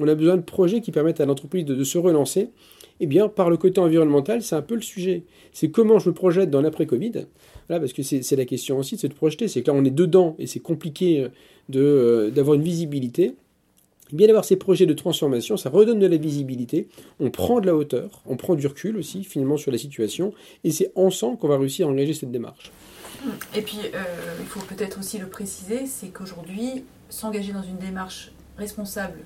On 0.00 0.08
a 0.08 0.14
besoin 0.14 0.36
de 0.36 0.42
projets 0.42 0.80
qui 0.80 0.92
permettent 0.92 1.20
à 1.20 1.26
l'entreprise 1.26 1.64
de, 1.64 1.74
de 1.74 1.84
se 1.84 1.98
relancer. 1.98 2.50
Eh 3.00 3.06
bien, 3.06 3.28
par 3.28 3.50
le 3.50 3.56
côté 3.56 3.80
environnemental, 3.80 4.42
c'est 4.42 4.54
un 4.54 4.62
peu 4.62 4.74
le 4.76 4.82
sujet. 4.82 5.24
C'est 5.52 5.68
comment 5.68 5.98
je 5.98 6.08
me 6.10 6.14
projette 6.14 6.50
dans 6.50 6.60
l'après-Covid. 6.60 7.26
Voilà, 7.68 7.80
parce 7.80 7.92
que 7.92 8.02
c'est 8.02 8.36
la 8.36 8.44
question 8.44 8.78
aussi, 8.78 8.96
c'est 8.96 9.08
de 9.08 9.14
projeter. 9.14 9.48
C'est 9.48 9.62
que 9.62 9.70
là, 9.70 9.76
on 9.76 9.84
est 9.84 9.90
dedans 9.90 10.36
et 10.38 10.46
c'est 10.46 10.60
compliqué 10.60 11.20
euh, 11.22 11.28
euh, 11.74 12.30
d'avoir 12.30 12.54
une 12.54 12.62
visibilité, 12.62 13.34
bien 14.12 14.26
d'avoir 14.26 14.44
ces 14.44 14.56
projets 14.56 14.86
de 14.86 14.92
transformation, 14.92 15.56
ça 15.56 15.70
redonne 15.70 15.98
de 15.98 16.06
la 16.06 16.16
visibilité, 16.16 16.88
on 17.20 17.30
prend 17.30 17.60
de 17.60 17.66
la 17.66 17.74
hauteur, 17.74 18.22
on 18.26 18.36
prend 18.36 18.54
du 18.54 18.66
recul 18.66 18.96
aussi 18.96 19.24
finalement 19.24 19.56
sur 19.56 19.70
la 19.70 19.78
situation, 19.78 20.32
et 20.62 20.70
c'est 20.70 20.92
ensemble 20.94 21.38
qu'on 21.38 21.48
va 21.48 21.58
réussir 21.58 21.86
à 21.86 21.90
engager 21.90 22.14
cette 22.14 22.30
démarche. 22.30 22.70
Et 23.54 23.62
puis, 23.62 23.78
euh, 23.94 24.02
il 24.40 24.46
faut 24.46 24.60
peut-être 24.60 24.98
aussi 24.98 25.18
le 25.18 25.26
préciser, 25.26 25.86
c'est 25.86 26.08
qu'aujourd'hui, 26.08 26.84
s'engager 27.08 27.52
dans 27.52 27.62
une 27.62 27.78
démarche 27.78 28.32
responsable 28.58 29.18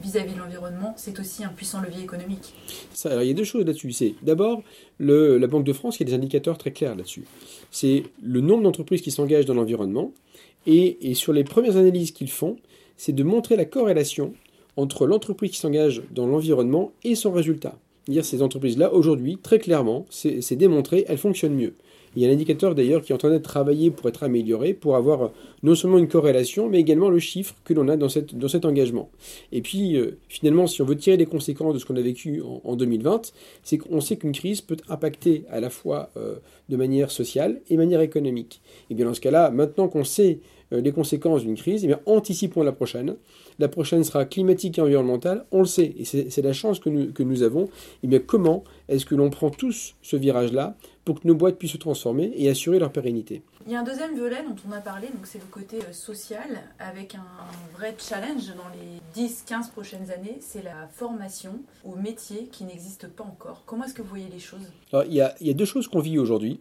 vis-à-vis 0.00 0.34
de 0.34 0.38
l'environnement, 0.38 0.94
c'est 0.96 1.18
aussi 1.20 1.42
un 1.44 1.48
puissant 1.48 1.80
levier 1.80 2.02
économique. 2.02 2.54
Ça, 2.92 3.22
il 3.22 3.28
y 3.28 3.30
a 3.30 3.34
deux 3.34 3.44
choses 3.44 3.64
là-dessus. 3.64 3.92
C'est 3.92 4.14
d'abord 4.22 4.62
la 4.98 5.46
Banque 5.46 5.64
de 5.64 5.72
France 5.72 5.96
qui 5.96 6.02
a 6.02 6.06
des 6.06 6.14
indicateurs 6.14 6.58
très 6.58 6.72
clairs 6.72 6.96
là-dessus. 6.96 7.24
C'est 7.70 8.04
le 8.22 8.40
nombre 8.40 8.62
d'entreprises 8.62 9.00
qui 9.00 9.10
s'engagent 9.10 9.46
dans 9.46 9.54
l'environnement 9.54 10.12
et, 10.66 11.14
sur 11.14 11.32
les 11.32 11.44
premières 11.44 11.76
analyses 11.76 12.10
qu'ils 12.10 12.30
font, 12.30 12.56
c'est 12.96 13.14
de 13.14 13.22
montrer 13.22 13.56
la 13.56 13.64
corrélation 13.64 14.32
entre 14.76 15.06
l'entreprise 15.06 15.52
qui 15.52 15.58
s'engage 15.58 16.02
dans 16.10 16.26
l'environnement 16.26 16.92
et 17.04 17.14
son 17.14 17.32
résultat. 17.32 17.78
Dire 18.08 18.24
ces 18.24 18.42
entreprises-là, 18.42 18.92
aujourd'hui, 18.92 19.38
très 19.42 19.58
clairement, 19.58 20.06
c'est 20.10 20.56
démontré, 20.56 21.04
elles 21.08 21.18
fonctionnent 21.18 21.56
mieux. 21.56 21.74
Il 22.16 22.22
y 22.22 22.26
a 22.26 22.30
un 22.30 22.32
indicateur 22.32 22.74
d'ailleurs 22.74 23.02
qui 23.02 23.12
est 23.12 23.14
en 23.14 23.18
train 23.18 23.30
d'être 23.30 23.42
travaillé 23.42 23.90
pour 23.90 24.08
être 24.08 24.22
amélioré, 24.22 24.72
pour 24.72 24.96
avoir 24.96 25.32
non 25.62 25.74
seulement 25.74 25.98
une 25.98 26.08
corrélation, 26.08 26.68
mais 26.68 26.80
également 26.80 27.10
le 27.10 27.18
chiffre 27.18 27.54
que 27.62 27.74
l'on 27.74 27.88
a 27.88 27.96
dans, 27.98 28.08
cette, 28.08 28.34
dans 28.34 28.48
cet 28.48 28.64
engagement. 28.64 29.10
Et 29.52 29.60
puis, 29.60 29.96
euh, 29.96 30.16
finalement, 30.28 30.66
si 30.66 30.80
on 30.80 30.86
veut 30.86 30.96
tirer 30.96 31.18
les 31.18 31.26
conséquences 31.26 31.74
de 31.74 31.78
ce 31.78 31.84
qu'on 31.84 31.96
a 31.96 32.00
vécu 32.00 32.42
en, 32.64 32.74
2020, 32.74 33.32
c'est 33.62 33.76
qu'on 33.76 34.00
sait 34.00 34.16
qu'une 34.16 34.32
crise 34.32 34.62
peut 34.62 34.78
impacter 34.88 35.44
à 35.50 35.60
la 35.60 35.68
fois 35.68 36.08
euh, 36.16 36.36
de 36.70 36.76
manière 36.76 37.10
sociale 37.10 37.60
et 37.68 37.74
de 37.74 37.78
manière 37.78 38.00
économique. 38.00 38.62
Et 38.88 38.94
bien 38.94 39.04
dans 39.04 39.14
ce 39.14 39.20
cas-là, 39.20 39.50
maintenant 39.50 39.88
qu'on 39.88 40.04
sait 40.04 40.38
euh, 40.38 40.55
les 40.70 40.92
conséquences 40.92 41.42
d'une 41.42 41.56
crise, 41.56 41.84
eh 41.84 41.88
bien, 41.88 42.00
anticipons 42.06 42.62
la 42.62 42.72
prochaine. 42.72 43.16
La 43.58 43.68
prochaine 43.68 44.04
sera 44.04 44.24
climatique 44.24 44.78
et 44.78 44.82
environnementale, 44.82 45.46
on 45.50 45.60
le 45.60 45.66
sait, 45.66 45.94
et 45.98 46.04
c'est 46.04 46.42
la 46.42 46.52
chance 46.52 46.80
que 46.80 46.90
nous, 46.90 47.12
que 47.12 47.22
nous 47.22 47.42
avons. 47.42 47.68
Eh 48.02 48.06
bien, 48.06 48.18
comment 48.18 48.64
est-ce 48.88 49.06
que 49.06 49.14
l'on 49.14 49.30
prend 49.30 49.50
tous 49.50 49.94
ce 50.02 50.16
virage-là 50.16 50.76
pour 51.04 51.20
que 51.20 51.28
nos 51.28 51.34
boîtes 51.34 51.56
puissent 51.56 51.72
se 51.72 51.76
transformer 51.78 52.32
et 52.36 52.48
assurer 52.48 52.78
leur 52.78 52.92
pérennité? 52.92 53.42
Il 53.66 53.72
y 53.72 53.74
a 53.74 53.80
un 53.80 53.84
deuxième 53.84 54.16
volet 54.16 54.42
dont 54.42 54.56
on 54.68 54.72
a 54.72 54.80
parlé, 54.80 55.08
donc 55.08 55.24
c'est 55.26 55.38
le 55.38 55.46
côté 55.50 55.78
euh, 55.78 55.92
social, 55.92 56.62
avec 56.78 57.14
un 57.14 57.26
vrai 57.76 57.96
challenge 57.98 58.46
dans 58.48 58.70
les 58.74 59.26
10-15 59.26 59.70
prochaines 59.70 60.10
années, 60.10 60.36
c'est 60.40 60.62
la 60.62 60.88
formation 60.92 61.60
aux 61.84 61.96
métiers 61.96 62.48
qui 62.52 62.64
n'existent 62.64 63.08
pas 63.14 63.24
encore. 63.24 63.62
Comment 63.66 63.84
est-ce 63.84 63.94
que 63.94 64.02
vous 64.02 64.08
voyez 64.08 64.28
les 64.32 64.38
choses? 64.38 64.70
Alors, 64.92 65.04
il, 65.06 65.14
y 65.14 65.20
a, 65.20 65.34
il 65.40 65.46
y 65.46 65.50
a 65.50 65.54
deux 65.54 65.64
choses 65.64 65.88
qu'on 65.88 66.00
vit 66.00 66.18
aujourd'hui. 66.18 66.60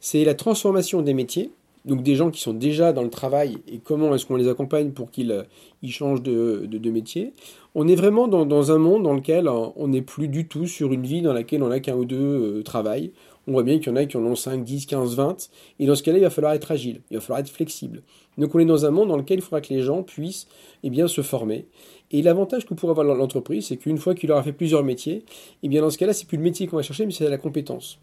C'est 0.00 0.24
la 0.24 0.34
transformation 0.34 1.02
des 1.02 1.14
métiers, 1.14 1.50
donc 1.84 2.02
des 2.02 2.14
gens 2.14 2.30
qui 2.30 2.40
sont 2.40 2.54
déjà 2.54 2.92
dans 2.92 3.02
le 3.02 3.10
travail 3.10 3.58
et 3.68 3.78
comment 3.78 4.14
est-ce 4.14 4.24
qu'on 4.26 4.36
les 4.36 4.48
accompagne 4.48 4.92
pour 4.92 5.10
qu'ils 5.10 5.32
euh, 5.32 5.42
changent 5.86 6.22
de, 6.22 6.90
métier. 6.90 7.32
On 7.74 7.88
est 7.88 7.94
vraiment 7.94 8.26
dans, 8.28 8.72
un 8.72 8.78
monde 8.78 9.02
dans 9.02 9.12
lequel 9.12 9.48
euh, 9.48 9.66
on 9.76 9.88
n'est 9.88 10.02
plus 10.02 10.28
du 10.28 10.48
tout 10.48 10.66
sur 10.66 10.92
une 10.92 11.02
vie 11.02 11.20
dans 11.20 11.32
laquelle 11.32 11.62
on 11.62 11.70
a 11.70 11.80
qu'un 11.80 11.96
ou 11.96 12.04
deux 12.04 12.16
euh, 12.16 12.62
travail. 12.62 13.12
On 13.46 13.52
voit 13.52 13.62
bien 13.62 13.78
qu'il 13.78 13.88
y 13.88 13.90
en 13.90 13.96
a 13.96 14.06
qui 14.06 14.16
en 14.16 14.24
ont 14.24 14.36
5, 14.36 14.64
10, 14.64 14.86
15, 14.86 15.16
20. 15.16 15.50
Et 15.78 15.86
dans 15.86 15.94
ce 15.94 16.02
cas-là, 16.02 16.16
il 16.16 16.22
va 16.22 16.30
falloir 16.30 16.54
être 16.54 16.70
agile, 16.70 17.02
il 17.10 17.18
va 17.18 17.20
falloir 17.20 17.40
être 17.40 17.50
flexible. 17.50 18.02
Donc 18.38 18.54
on 18.54 18.58
est 18.58 18.64
dans 18.64 18.86
un 18.86 18.90
monde 18.90 19.08
dans 19.08 19.18
lequel 19.18 19.40
il 19.40 19.42
faudra 19.42 19.60
que 19.60 19.72
les 19.72 19.82
gens 19.82 20.02
puissent 20.02 20.46
eh 20.82 20.90
bien, 20.90 21.06
se 21.06 21.20
former. 21.20 21.66
Et 22.10 22.22
l'avantage 22.22 22.64
que 22.64 22.72
pourrait 22.72 22.92
avoir 22.92 23.04
l'entreprise, 23.04 23.66
c'est 23.66 23.76
qu'une 23.76 23.98
fois 23.98 24.14
qu'il 24.14 24.32
aura 24.32 24.42
fait 24.42 24.52
plusieurs 24.52 24.84
métiers, 24.84 25.24
eh 25.62 25.68
bien 25.68 25.82
dans 25.82 25.90
ce 25.90 25.98
cas-là, 25.98 26.14
c'est 26.14 26.26
plus 26.26 26.38
le 26.38 26.42
métier 26.42 26.66
qu'on 26.66 26.76
va 26.76 26.82
chercher, 26.82 27.04
mais 27.04 27.12
c'est 27.12 27.28
la 27.28 27.38
compétence. 27.38 27.98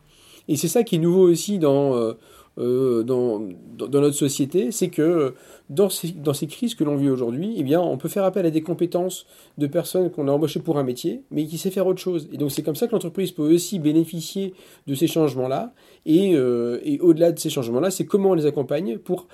Et 0.48 0.56
c'est 0.56 0.68
ça 0.68 0.84
qui 0.84 0.96
est 0.96 1.00
nouveau 1.00 1.28
aussi 1.30 1.60
dans, 1.60 2.16
dans, 2.58 3.40
dans, 3.78 4.02
notre 4.02 4.16
société, 4.16 4.72
c'est 4.72 4.90
que 4.90 5.34
dans 5.70 5.90
ces, 5.90 6.48
crises 6.48 6.76
que 6.76 6.84
l'on 6.84 6.96
vit 6.96 7.10
aujourd'hui, 7.10 7.56
eh 7.58 7.64
bien, 7.64 7.82
on 7.82 7.98
peut 7.98 8.10
faire 8.10 8.26
appel 8.26 8.46
à 8.46 8.52
des 8.52 8.62
compétences 8.62 9.26
de 9.58 9.68
personnes 9.68 10.12
qu'on 10.12 10.28
a 10.28 10.32
embauchées 10.32 10.60
pour 10.60 10.78
un 10.78 10.84
métier, 10.84 11.24
mais 11.32 11.46
qui 11.46 11.58
sait 11.58 11.72
faire 11.72 11.88
autre 11.88 12.02
chose. 12.02 12.28
Et 12.32 12.38
donc 12.38 12.52
c'est 12.52 12.62
comme 12.62 12.76
ça 12.76 12.88
que 12.88 12.92
l'entreprise 12.92 13.32
peut 13.32 13.54
aussi 13.54 13.80
bénéficier 13.80 14.54
de 14.88 14.96
ces 14.96 15.08
changements-là. 15.08 15.74
Et, 16.06 16.32
et 16.32 17.00
au-delà 17.00 17.32
de 17.32 17.40
ces 17.40 17.50
changements-là, 17.50 17.90
c'est 17.90 18.06
comment 18.06 18.32
on 18.32 18.36
les 18.36 18.46
accompagne 18.46 18.98
pour 18.98 19.28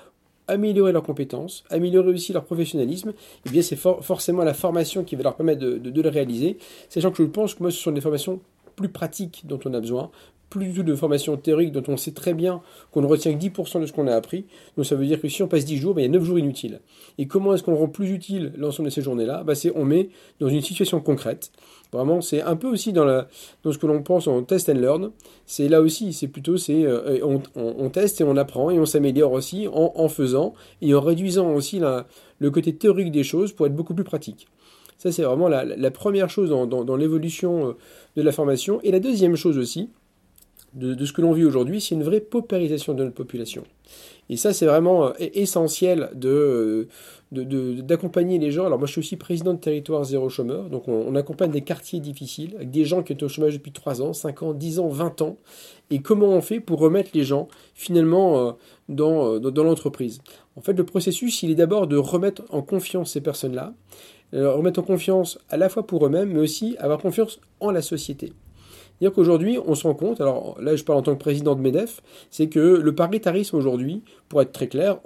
améliorer 0.48 0.92
leurs 0.92 1.02
compétences, 1.02 1.62
améliorer 1.70 2.08
aussi 2.10 2.32
leur 2.32 2.44
professionnalisme, 2.44 3.12
eh 3.46 3.50
bien 3.50 3.62
c'est 3.62 3.76
forcément 3.76 4.42
la 4.42 4.54
formation 4.54 5.04
qui 5.04 5.14
va 5.14 5.22
leur 5.22 5.36
permettre 5.36 5.60
de, 5.60 5.78
de, 5.78 6.02
le 6.02 6.08
réaliser, 6.08 6.56
sachant 6.88 7.10
que 7.10 7.22
je 7.22 7.28
pense 7.28 7.54
que 7.54 7.62
moi 7.62 7.70
ce 7.70 7.78
sont 7.78 7.92
des 7.92 8.00
formations 8.00 8.40
plus 8.74 8.88
pratiques 8.88 9.42
dont 9.44 9.60
on 9.64 9.74
a 9.74 9.80
besoin, 9.80 10.10
plus 10.50 10.66
du 10.66 10.74
tout 10.74 10.82
de 10.82 10.94
formation 10.94 11.36
théorique 11.36 11.72
dont 11.72 11.82
on 11.88 11.96
sait 11.96 12.12
très 12.12 12.34
bien 12.34 12.62
qu'on 12.90 13.02
ne 13.02 13.06
retient 13.06 13.36
que 13.36 13.38
10% 13.38 13.80
de 13.80 13.86
ce 13.86 13.92
qu'on 13.92 14.06
a 14.06 14.14
appris. 14.14 14.46
Donc 14.76 14.86
ça 14.86 14.94
veut 14.94 15.06
dire 15.06 15.20
que 15.20 15.28
si 15.28 15.42
on 15.42 15.48
passe 15.48 15.64
10 15.64 15.76
jours, 15.76 15.94
ben, 15.94 16.02
il 16.02 16.04
y 16.04 16.08
a 16.08 16.10
9 16.10 16.24
jours 16.24 16.38
inutiles. 16.38 16.80
Et 17.18 17.26
comment 17.26 17.54
est-ce 17.54 17.62
qu'on 17.62 17.74
rend 17.74 17.88
plus 17.88 18.10
utile 18.10 18.52
l'ensemble 18.56 18.88
de 18.88 18.94
ces 18.94 19.02
journées-là? 19.02 19.42
Ben, 19.44 19.54
C'est 19.54 19.72
on 19.74 19.84
met 19.84 20.10
dans 20.40 20.48
une 20.48 20.62
situation 20.62 21.00
concrète. 21.00 21.50
Vraiment, 21.92 22.20
c'est 22.20 22.42
un 22.42 22.56
peu 22.56 22.68
aussi 22.68 22.92
dans, 22.92 23.24
ce 23.64 23.78
que 23.78 23.86
l'on 23.86 24.02
pense 24.02 24.26
en 24.26 24.42
test 24.42 24.68
and 24.68 24.74
learn. 24.74 25.10
C'est 25.46 25.68
là 25.68 25.80
aussi, 25.80 26.12
c'est 26.12 26.28
plutôt, 26.28 26.58
c'est 26.58 26.84
euh, 26.84 27.18
on, 27.54 27.88
teste 27.88 28.20
et 28.20 28.24
on 28.24 28.36
apprend 28.36 28.70
et 28.70 28.78
on 28.78 28.84
s'améliore 28.84 29.32
aussi 29.32 29.66
en, 29.72 30.08
faisant 30.08 30.52
et 30.82 30.94
en 30.94 31.00
réduisant 31.00 31.54
aussi 31.54 31.80
le 32.38 32.50
côté 32.50 32.74
théorique 32.74 33.10
des 33.10 33.24
choses 33.24 33.52
pour 33.52 33.66
être 33.66 33.74
beaucoup 33.74 33.94
plus 33.94 34.04
pratique. 34.04 34.48
Ça, 34.98 35.12
c'est 35.12 35.22
vraiment 35.22 35.48
la, 35.48 35.64
la, 35.64 35.90
première 35.92 36.28
chose 36.28 36.50
dans 36.50 36.96
l'évolution 36.96 37.68
euh, 37.68 37.72
de 38.16 38.22
la 38.22 38.32
formation. 38.32 38.80
Et 38.82 38.90
la 38.90 38.98
deuxième 38.98 39.36
chose 39.36 39.56
aussi, 39.56 39.90
de, 40.74 41.04
ce 41.04 41.12
que 41.12 41.22
l'on 41.22 41.32
vit 41.32 41.44
aujourd'hui, 41.44 41.80
c'est 41.80 41.94
une 41.94 42.02
vraie 42.02 42.20
paupérisation 42.20 42.94
de 42.94 43.04
notre 43.04 43.14
population. 43.14 43.64
Et 44.30 44.36
ça, 44.36 44.52
c'est 44.52 44.66
vraiment 44.66 45.06
euh, 45.06 45.12
essentiel 45.18 46.10
de, 46.14 46.88
d'accompagner 47.32 48.38
les 48.38 48.50
gens. 48.50 48.66
Alors 48.66 48.78
moi, 48.78 48.86
je 48.86 48.92
suis 48.92 48.98
aussi 49.00 49.16
président 49.16 49.54
de 49.54 49.58
territoire 49.58 50.04
zéro 50.04 50.28
chômeur, 50.28 50.68
donc 50.68 50.86
on, 50.88 51.14
accompagne 51.14 51.50
des 51.50 51.62
quartiers 51.62 52.00
difficiles, 52.00 52.54
avec 52.56 52.70
des 52.70 52.84
gens 52.84 53.02
qui 53.02 53.14
sont 53.14 53.24
au 53.24 53.28
chômage 53.28 53.54
depuis 53.54 53.72
3 53.72 54.02
ans, 54.02 54.12
5 54.12 54.42
ans, 54.42 54.52
10 54.52 54.78
ans, 54.80 54.88
20 54.88 55.22
ans. 55.22 55.38
Et 55.90 56.00
comment 56.00 56.28
on 56.28 56.42
fait 56.42 56.60
pour 56.60 56.78
remettre 56.80 57.10
les 57.14 57.24
gens 57.24 57.48
finalement 57.74 58.38
euh, 58.38 58.52
dans, 58.90 59.34
euh, 59.34 59.38
dans, 59.38 59.50
dans 59.50 59.64
l'entreprise? 59.64 60.20
En 60.56 60.60
fait, 60.60 60.74
le 60.74 60.84
processus, 60.84 61.42
il 61.42 61.50
est 61.50 61.54
d'abord 61.54 61.86
de 61.86 61.96
remettre 61.96 62.42
en 62.50 62.60
confiance 62.60 63.12
ces 63.12 63.22
personnes-là, 63.22 63.72
remettre 64.32 64.80
en 64.80 64.82
confiance 64.82 65.38
à 65.48 65.56
la 65.56 65.70
fois 65.70 65.86
pour 65.86 66.04
eux-mêmes, 66.04 66.32
mais 66.32 66.40
aussi 66.40 66.76
avoir 66.78 66.98
confiance 66.98 67.40
en 67.60 67.70
la 67.70 67.80
société. 67.80 68.34
C'est-à-dire 68.98 69.14
qu'aujourd'hui, 69.14 69.58
on 69.64 69.74
se 69.74 69.86
rend 69.86 69.94
compte, 69.94 70.20
alors 70.20 70.56
là 70.60 70.74
je 70.74 70.84
parle 70.84 70.98
en 70.98 71.02
tant 71.02 71.14
que 71.14 71.20
président 71.20 71.54
de 71.54 71.60
MEDEF, 71.60 72.02
c'est 72.30 72.48
que 72.48 72.58
le 72.58 72.94
paritarisme 72.94 73.56
aujourd'hui, 73.56 74.02
pour 74.28 74.42
être 74.42 74.52
très 74.52 74.66
clair, 74.66 74.98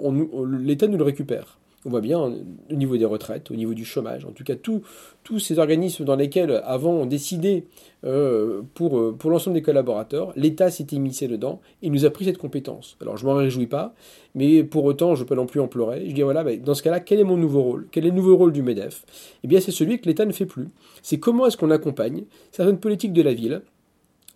l'État 0.59 0.87
nous 0.87 0.97
le 0.97 1.03
récupère. 1.03 1.59
On 1.85 1.89
voit 1.89 1.99
bien 1.99 2.17
au 2.19 2.73
niveau 2.73 2.95
des 2.95 3.03
retraites, 3.03 3.51
au 3.51 3.55
niveau 3.55 3.73
du 3.73 3.83
chômage, 3.83 4.23
en 4.23 4.31
tout 4.31 4.45
cas 4.45 4.55
tous 4.55 5.39
ces 5.39 5.59
organismes 5.59 6.05
dans 6.05 6.15
lesquels 6.15 6.61
avant 6.63 6.93
on 6.93 7.05
décidait 7.05 7.65
euh, 8.05 8.61
pour, 8.73 8.97
euh, 8.97 9.13
pour 9.17 9.29
l'ensemble 9.29 9.55
des 9.55 9.61
collaborateurs, 9.61 10.31
l'État 10.37 10.71
s'est 10.71 10.87
immiscé 10.91 11.27
dedans 11.27 11.59
et 11.81 11.89
nous 11.89 12.05
a 12.05 12.09
pris 12.09 12.23
cette 12.23 12.37
compétence. 12.37 12.95
Alors 13.01 13.17
je 13.17 13.25
m'en 13.25 13.33
réjouis 13.33 13.67
pas, 13.67 13.93
mais 14.33 14.63
pour 14.63 14.85
autant 14.85 15.15
je 15.15 15.25
peux 15.25 15.35
non 15.35 15.45
plus 15.45 15.59
en 15.59 15.67
pleurer. 15.67 16.05
Je 16.07 16.13
dis 16.13 16.21
voilà, 16.21 16.45
ben, 16.45 16.61
dans 16.61 16.73
ce 16.73 16.83
cas-là, 16.83 17.01
quel 17.01 17.19
est 17.19 17.25
mon 17.25 17.37
nouveau 17.37 17.61
rôle? 17.61 17.87
Quel 17.91 18.05
est 18.05 18.09
le 18.09 18.15
nouveau 18.15 18.37
rôle 18.37 18.53
du 18.53 18.61
MEDEF? 18.61 19.05
Eh 19.43 19.47
bien 19.47 19.59
c'est 19.59 19.71
celui 19.71 19.99
que 19.99 20.07
l'État 20.07 20.25
ne 20.25 20.31
fait 20.31 20.45
plus. 20.45 20.67
C'est 21.01 21.19
comment 21.19 21.47
est-ce 21.47 21.57
qu'on 21.57 21.71
accompagne 21.71 22.23
certaines 22.51 22.79
politiques 22.79 23.13
de 23.13 23.21
la 23.21 23.33
ville 23.33 23.61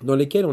dans 0.04 0.16
lesquels 0.16 0.46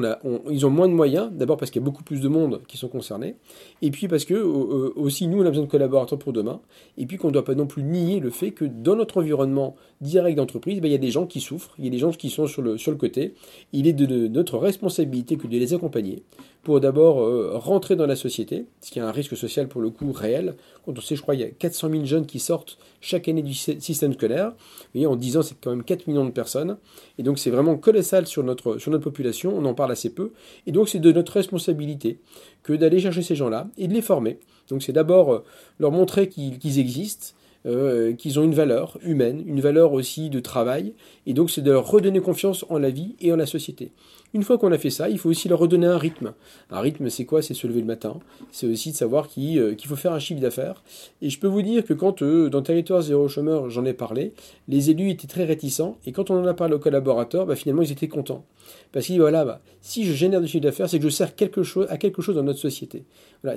ils 0.50 0.64
ont 0.64 0.70
moins 0.70 0.88
de 0.88 0.94
moyens, 0.94 1.30
d'abord 1.32 1.58
parce 1.58 1.70
qu'il 1.70 1.82
y 1.82 1.84
a 1.84 1.86
beaucoup 1.86 2.02
plus 2.02 2.20
de 2.20 2.28
monde 2.28 2.62
qui 2.66 2.78
sont 2.78 2.88
concernés, 2.88 3.36
et 3.82 3.90
puis 3.90 4.08
parce 4.08 4.24
que 4.24 4.32
euh, 4.32 4.92
aussi 4.96 5.26
nous 5.26 5.42
on 5.42 5.46
a 5.46 5.50
besoin 5.50 5.64
de 5.64 5.70
collaborateurs 5.70 6.18
pour 6.18 6.32
demain, 6.32 6.60
et 6.96 7.04
puis 7.04 7.18
qu'on 7.18 7.28
ne 7.28 7.32
doit 7.32 7.44
pas 7.44 7.54
non 7.54 7.66
plus 7.66 7.82
nier 7.82 8.20
le 8.20 8.30
fait 8.30 8.52
que 8.52 8.64
dans 8.64 8.96
notre 8.96 9.18
environnement 9.18 9.76
direct 10.00 10.38
d'entreprise, 10.38 10.80
ben, 10.80 10.88
il 10.88 10.92
y 10.92 10.96
a 10.96 10.98
des 10.98 11.10
gens 11.10 11.26
qui 11.26 11.40
souffrent, 11.40 11.74
il 11.78 11.84
y 11.84 11.88
a 11.88 11.90
des 11.90 11.98
gens 11.98 12.10
qui 12.10 12.30
sont 12.30 12.46
sur 12.46 12.62
le, 12.62 12.78
sur 12.78 12.90
le 12.90 12.96
côté, 12.96 13.34
il 13.72 13.86
est 13.86 13.92
de, 13.92 14.28
notre 14.28 14.56
responsabilité 14.56 15.36
que 15.36 15.46
de 15.46 15.58
les 15.58 15.74
accompagner 15.74 16.22
pour 16.62 16.80
d'abord 16.80 17.20
euh, 17.20 17.52
rentrer 17.54 17.94
dans 17.94 18.06
la 18.06 18.16
société, 18.16 18.64
ce 18.80 18.90
qui 18.90 18.98
est 18.98 19.02
un 19.02 19.12
risque 19.12 19.36
social 19.36 19.68
pour 19.68 19.82
le 19.82 19.90
coup 19.90 20.10
réel. 20.12 20.54
Quand 20.84 20.98
on 20.98 21.00
sait, 21.00 21.14
je 21.14 21.22
crois, 21.22 21.34
il 21.34 21.42
y 21.42 21.44
a 21.44 21.50
400 21.50 21.90
000 21.90 22.04
jeunes 22.06 22.26
qui 22.26 22.38
sortent 22.38 22.78
chaque 23.02 23.28
année 23.28 23.42
du 23.42 23.52
système 23.52 24.14
scolaire. 24.14 24.50
Vous 24.50 24.88
voyez, 24.94 25.06
en 25.06 25.16
10 25.16 25.36
ans, 25.36 25.42
c'est 25.42 25.56
quand 25.60 25.70
même 25.70 25.84
4 25.84 26.06
millions 26.06 26.24
de 26.24 26.30
personnes. 26.30 26.78
Et 27.18 27.22
donc, 27.22 27.38
c'est 27.38 27.50
vraiment 27.50 27.76
colossal 27.76 28.26
sur 28.26 28.42
notre, 28.42 28.78
sur 28.78 28.90
notre 28.90 29.04
population. 29.04 29.33
On 29.44 29.64
en 29.64 29.74
parle 29.74 29.92
assez 29.92 30.10
peu. 30.10 30.32
Et 30.66 30.72
donc, 30.72 30.88
c'est 30.88 31.00
de 31.00 31.12
notre 31.12 31.32
responsabilité 31.32 32.18
que 32.62 32.72
d'aller 32.72 33.00
chercher 33.00 33.22
ces 33.22 33.36
gens-là 33.36 33.68
et 33.76 33.88
de 33.88 33.94
les 33.94 34.02
former. 34.02 34.38
Donc, 34.68 34.82
c'est 34.82 34.92
d'abord 34.92 35.32
euh, 35.32 35.44
leur 35.78 35.90
montrer 35.90 36.28
qu'ils 36.28 36.78
existent, 36.78 37.34
euh, 37.66 38.12
qu'ils 38.12 38.38
ont 38.38 38.44
une 38.44 38.54
valeur 38.54 38.98
humaine, 39.02 39.42
une 39.46 39.60
valeur 39.60 39.94
aussi 39.94 40.28
de 40.28 40.38
travail, 40.38 40.92
et 41.26 41.32
donc 41.32 41.50
c'est 41.50 41.62
de 41.62 41.70
leur 41.70 41.88
redonner 41.88 42.20
confiance 42.20 42.66
en 42.68 42.76
la 42.76 42.90
vie 42.90 43.16
et 43.20 43.32
en 43.32 43.36
la 43.36 43.46
société. 43.46 43.90
Une 44.34 44.42
fois 44.42 44.58
qu'on 44.58 44.72
a 44.72 44.78
fait 44.78 44.90
ça, 44.90 45.08
il 45.08 45.18
faut 45.20 45.30
aussi 45.30 45.48
leur 45.48 45.60
redonner 45.60 45.86
un 45.86 45.96
rythme. 45.96 46.34
Un 46.68 46.80
rythme, 46.80 47.08
c'est 47.08 47.24
quoi? 47.24 47.40
C'est 47.40 47.54
se 47.54 47.68
lever 47.68 47.78
le 47.78 47.86
matin. 47.86 48.18
C'est 48.50 48.66
aussi 48.66 48.90
de 48.90 48.96
savoir 48.96 49.28
euh, 49.38 49.74
qu'il 49.76 49.88
faut 49.88 49.94
faire 49.94 50.12
un 50.12 50.18
chiffre 50.18 50.40
d'affaires. 50.40 50.82
Et 51.22 51.30
je 51.30 51.38
peux 51.38 51.46
vous 51.46 51.62
dire 51.62 51.84
que 51.84 51.94
quand, 51.94 52.20
euh, 52.20 52.50
dans 52.50 52.60
Territoire 52.60 53.00
Zéro 53.00 53.28
Chômeur, 53.28 53.70
j'en 53.70 53.84
ai 53.84 53.92
parlé, 53.92 54.32
les 54.66 54.90
élus 54.90 55.10
étaient 55.10 55.28
très 55.28 55.44
réticents. 55.44 55.98
Et 56.04 56.10
quand 56.10 56.30
on 56.30 56.34
en 56.42 56.46
a 56.46 56.54
parlé 56.54 56.74
aux 56.74 56.80
collaborateurs, 56.80 57.46
bah, 57.46 57.54
finalement, 57.54 57.82
ils 57.82 57.92
étaient 57.92 58.08
contents. 58.08 58.44
Parce 58.90 59.06
qu'ils 59.06 59.20
voilà, 59.20 59.44
bah, 59.44 59.60
si 59.80 60.04
je 60.04 60.12
génère 60.12 60.40
du 60.40 60.48
chiffre 60.48 60.64
d'affaires, 60.64 60.88
c'est 60.88 60.98
que 60.98 61.04
je 61.04 61.10
sers 61.10 61.36
quelque 61.36 61.62
chose, 61.62 61.86
à 61.88 61.96
quelque 61.96 62.20
chose 62.20 62.34
dans 62.34 62.42
notre 62.42 62.58
société. 62.58 63.04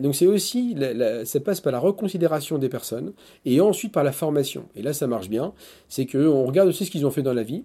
Donc 0.02 0.16
c'est 0.16 0.28
aussi, 0.28 0.76
ça 1.24 1.40
passe 1.40 1.62
par 1.62 1.72
la 1.72 1.80
reconsidération 1.80 2.58
des 2.58 2.70
personnes 2.70 3.14
et 3.46 3.62
ensuite 3.62 3.94
par 3.94 4.04
la 4.04 4.12
formation. 4.12 4.66
Et 4.76 4.82
là, 4.82 4.94
ça 4.94 5.08
marche 5.08 5.30
bien. 5.30 5.54
C'est 5.88 6.06
qu'on 6.06 6.46
regarde 6.46 6.68
aussi 6.68 6.86
ce 6.86 6.92
qu'ils 6.92 7.06
ont 7.06 7.12
fait 7.12 7.22
dans 7.22 7.34
la 7.34 7.44
vie 7.44 7.64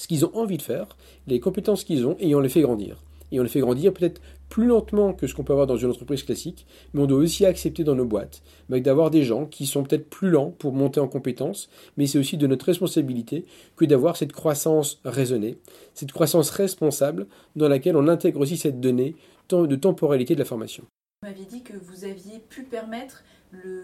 ce 0.00 0.08
qu'ils 0.08 0.24
ont 0.24 0.34
envie 0.34 0.56
de 0.56 0.62
faire, 0.62 0.96
les 1.26 1.40
compétences 1.40 1.84
qu'ils 1.84 2.06
ont, 2.06 2.16
et 2.20 2.34
on 2.34 2.40
les 2.40 2.48
fait 2.48 2.62
grandir. 2.62 3.02
Et 3.32 3.38
on 3.38 3.42
les 3.42 3.50
fait 3.50 3.60
grandir 3.60 3.92
peut-être 3.92 4.22
plus 4.48 4.64
lentement 4.64 5.12
que 5.12 5.26
ce 5.26 5.34
qu'on 5.34 5.44
peut 5.44 5.52
avoir 5.52 5.66
dans 5.66 5.76
une 5.76 5.90
entreprise 5.90 6.22
classique, 6.22 6.66
mais 6.94 7.02
on 7.02 7.06
doit 7.06 7.18
aussi 7.18 7.44
accepter 7.44 7.84
dans 7.84 7.94
nos 7.94 8.06
boîtes 8.06 8.42
d'avoir 8.70 9.10
des 9.10 9.24
gens 9.24 9.44
qui 9.44 9.66
sont 9.66 9.82
peut-être 9.82 10.08
plus 10.08 10.30
lents 10.30 10.54
pour 10.58 10.72
monter 10.72 11.00
en 11.00 11.06
compétences, 11.06 11.68
mais 11.98 12.06
c'est 12.06 12.18
aussi 12.18 12.38
de 12.38 12.46
notre 12.46 12.64
responsabilité 12.64 13.44
que 13.76 13.84
d'avoir 13.84 14.16
cette 14.16 14.32
croissance 14.32 15.00
raisonnée, 15.04 15.58
cette 15.92 16.12
croissance 16.12 16.48
responsable 16.48 17.26
dans 17.54 17.68
laquelle 17.68 17.96
on 17.96 18.08
intègre 18.08 18.40
aussi 18.40 18.56
cette 18.56 18.80
donnée 18.80 19.16
de 19.50 19.76
temporalité 19.76 20.34
de 20.34 20.38
la 20.38 20.46
formation. 20.46 20.84
Vous 21.22 21.28
m'aviez 21.28 21.44
dit 21.44 21.62
que 21.62 21.74
vous 21.76 22.04
aviez 22.04 22.38
pu 22.48 22.62
permettre 22.62 23.22
le 23.50 23.82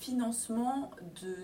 financement 0.00 0.90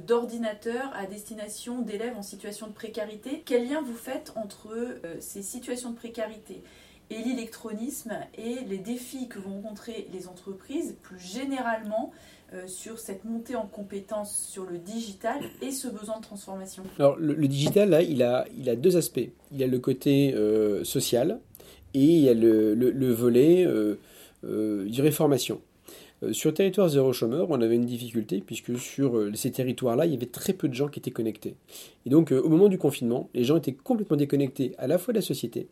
d'ordinateurs 0.07 0.93
à 0.95 1.07
destination 1.07 1.83
d'élèves 1.83 2.17
en 2.17 2.23
situation 2.23 2.69
de 2.69 2.73
précarité. 2.73 3.43
Quel 3.45 3.69
lien 3.69 3.83
vous 3.83 3.97
faites 3.97 4.33
entre 4.37 4.69
euh, 4.73 5.17
ces 5.21 5.43
situations 5.43 5.91
de 5.91 5.97
précarité 5.97 6.63
et 7.11 7.23
l'électronisme 7.23 8.13
et 8.37 8.57
les 8.67 8.79
défis 8.79 9.29
que 9.29 9.39
vont 9.39 9.55
rencontrer 9.55 10.09
les 10.13 10.29
entreprises 10.29 10.97
plus 11.03 11.19
généralement 11.19 12.13
euh, 12.53 12.67
sur 12.67 12.99
cette 12.99 13.25
montée 13.25 13.57
en 13.57 13.67
compétences 13.67 14.37
sur 14.37 14.65
le 14.65 14.79
digital 14.79 15.41
et 15.61 15.71
ce 15.71 15.89
besoin 15.89 16.19
de 16.19 16.23
transformation? 16.23 16.83
Le, 17.19 17.49
digital, 17.49 18.05
il 18.09 18.23
a, 18.23 18.47
deux 18.77 18.97
aspects. 18.97 19.29
Il 19.53 19.63
a 19.63 19.67
le 19.67 19.79
côté 19.79 20.35
euh, 20.35 20.85
social 20.85 21.41
et 21.95 22.05
il 22.05 22.21
y 22.21 22.29
a 22.29 22.35
le, 22.35 22.75
le, 22.75 23.13
volet, 23.13 23.67
euh, 23.67 23.97
je 24.43 25.11
formation. 25.11 25.61
Euh, 26.25 26.33
sur 26.33 26.53
territoire 26.55 26.89
zéro 26.89 27.13
chômeur, 27.13 27.51
on 27.51 27.61
avait 27.61 27.77
une 27.77 27.85
difficulté 27.85 28.43
puisque 28.45 28.79
sur 28.79 29.17
euh, 29.17 29.33
ces 29.35 29.51
territoires-là, 29.51 30.07
il 30.07 30.13
y 30.13 30.17
avait 30.17 30.27
très 30.27 30.53
peu 30.53 30.69
de 30.69 30.75
gens 30.75 30.89
qui 30.89 30.99
étaient 31.01 31.11
connectés. 31.11 31.55
Et 32.07 32.11
donc, 32.11 32.33
euh, 32.33 32.41
au 32.41 32.49
moment 32.49 32.69
du 32.69 32.79
confinement, 32.79 33.29
les 33.35 33.45
gens 33.45 33.57
étaient 33.57 33.73
complètement 33.73 34.17
déconnectés 34.17 34.75
à 34.79 34.87
la 34.87 34.99
fois 34.99 35.13
de 35.13 35.19
la 35.19 35.23
société, 35.23 35.69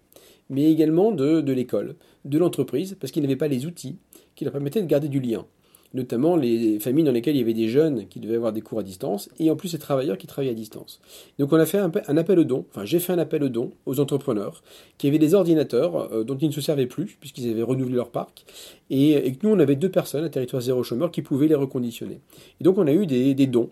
mais 0.51 0.71
également 0.71 1.13
de, 1.13 1.41
de 1.41 1.53
l'école, 1.53 1.95
de 2.25 2.39
l'entreprise, 2.39 2.97
parce 3.01 3.13
qu'ils 3.13 3.23
n'avaient 3.23 3.37
pas 3.37 3.49
les 3.49 3.67
outils 3.67 3.97
qui 4.35 4.45
leur 4.45 4.53
permettaient 4.53 4.83
de 4.83 4.87
garder 4.87 5.09
du 5.09 5.21
lien 5.21 5.47
notamment 5.95 6.37
les 6.37 6.79
familles 6.79 7.05
dans 7.05 7.13
lesquelles 7.13 7.37
il 7.37 7.41
y 7.41 7.43
avait 7.43 7.55
des 7.55 7.69
jeunes 7.69 8.07
qui 8.09 8.21
devaient 8.21 8.37
avoir 8.37 8.53
des 8.53 8.61
cours 8.61 8.79
à 8.79 8.83
distance, 8.83 9.29
et 9.39 9.51
en 9.51 9.57
plus 9.57 9.73
les 9.73 9.79
travailleurs 9.79 10.19
qui 10.19 10.27
travaillaient 10.27 10.53
à 10.53 10.55
distance. 10.57 11.01
Donc 11.39 11.53
on 11.53 11.57
a 11.57 11.67
fait 11.67 11.79
un, 11.79 12.17
appel 12.17 12.39
aux 12.39 12.45
dons, 12.45 12.65
enfin 12.71 12.85
j'ai 12.85 12.99
fait 12.99 13.13
un 13.13 13.19
appel 13.19 13.43
aux 13.43 13.49
dons 13.49 13.71
aux 13.87 14.01
entrepreneurs 14.01 14.63
qui 14.99 15.09
avaient 15.09 15.19
des 15.19 15.35
ordinateurs 15.35 16.13
euh, 16.13 16.25
dont 16.25 16.37
ils 16.37 16.49
ne 16.49 16.53
se 16.53 16.61
servaient 16.61 16.87
plus, 16.87 17.17
puisqu'ils 17.21 17.51
avaient 17.51 17.63
renouvelé 17.63 17.97
leur 17.97 18.11
parc, 18.11 18.45
et, 18.91 19.33
que 19.33 19.47
nous 19.47 19.55
on 19.55 19.59
avait 19.59 19.77
deux 19.77 19.91
personnes 19.91 20.25
à 20.25 20.29
territoire 20.29 20.63
zéro 20.63 20.83
chômeur 20.83 21.11
qui 21.11 21.23
pouvaient 21.23 21.49
les 21.49 21.55
reconditionner. 21.55 22.21
Et 22.61 22.65
donc 22.65 22.79
on 22.79 22.87
a 22.87 22.93
eu 22.93 23.07
des, 23.07 23.35
dons 23.47 23.71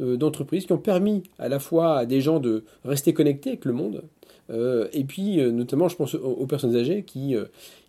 euh, 0.00 0.16
d'entreprises 0.16 0.66
qui 0.66 0.72
ont 0.72 0.78
permis 0.78 1.22
à 1.38 1.48
la 1.48 1.58
fois 1.58 1.98
à 1.98 2.06
des 2.06 2.20
gens 2.20 2.40
de 2.40 2.64
rester 2.84 3.12
connectés 3.14 3.50
avec 3.50 3.64
le 3.64 3.72
monde, 3.72 4.02
euh, 4.50 4.88
et 4.92 5.04
puis 5.04 5.38
notamment 5.52 5.88
je 5.88 5.96
pense 5.96 6.14
aux 6.14 6.46
personnes 6.46 6.76
âgées 6.76 7.04
qui 7.04 7.36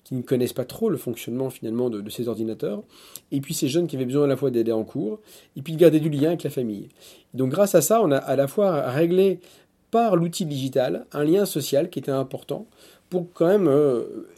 qui 0.04 0.16
ne 0.16 0.22
connaissent 0.22 0.54
pas 0.54 0.66
trop 0.66 0.90
le 0.90 0.98
fonctionnement 0.98 1.50
finalement 1.50 1.90
de, 1.90 2.10
ces 2.10 2.28
ordinateurs, 2.28 2.84
et 3.32 3.42
puis 3.42 3.54
ces 3.54 3.68
jeunes 3.68 3.88
qui 3.88 3.96
avaient 3.96 4.06
besoin 4.06 4.26
à 4.26 4.28
la 4.28 4.38
fois 4.38 4.52
d'aider 4.52 4.72
en 4.72 4.84
cours, 4.84 5.20
et 5.56 5.62
puis 5.62 5.74
de 5.74 5.80
garder 5.80 6.00
du 6.00 6.10
lien 6.10 6.30
avec 6.30 6.44
la 6.44 6.50
famille. 6.50 6.90
Donc 7.34 7.50
grâce 7.50 7.76
à 7.76 7.82
ça, 7.82 8.02
on 8.02 8.12
a 8.12 8.18
à 8.18 8.36
la 8.36 8.48
fois 8.48 8.90
réglé 8.90 9.40
par 9.92 10.16
l'outil 10.16 10.46
digital 10.46 11.06
un 11.14 11.24
lien 11.24 11.46
social 11.46 11.90
qui 11.90 12.00
était 12.00 12.12
important 12.12 12.66
pour 13.10 13.28
quand 13.32 13.46
même 13.46 13.70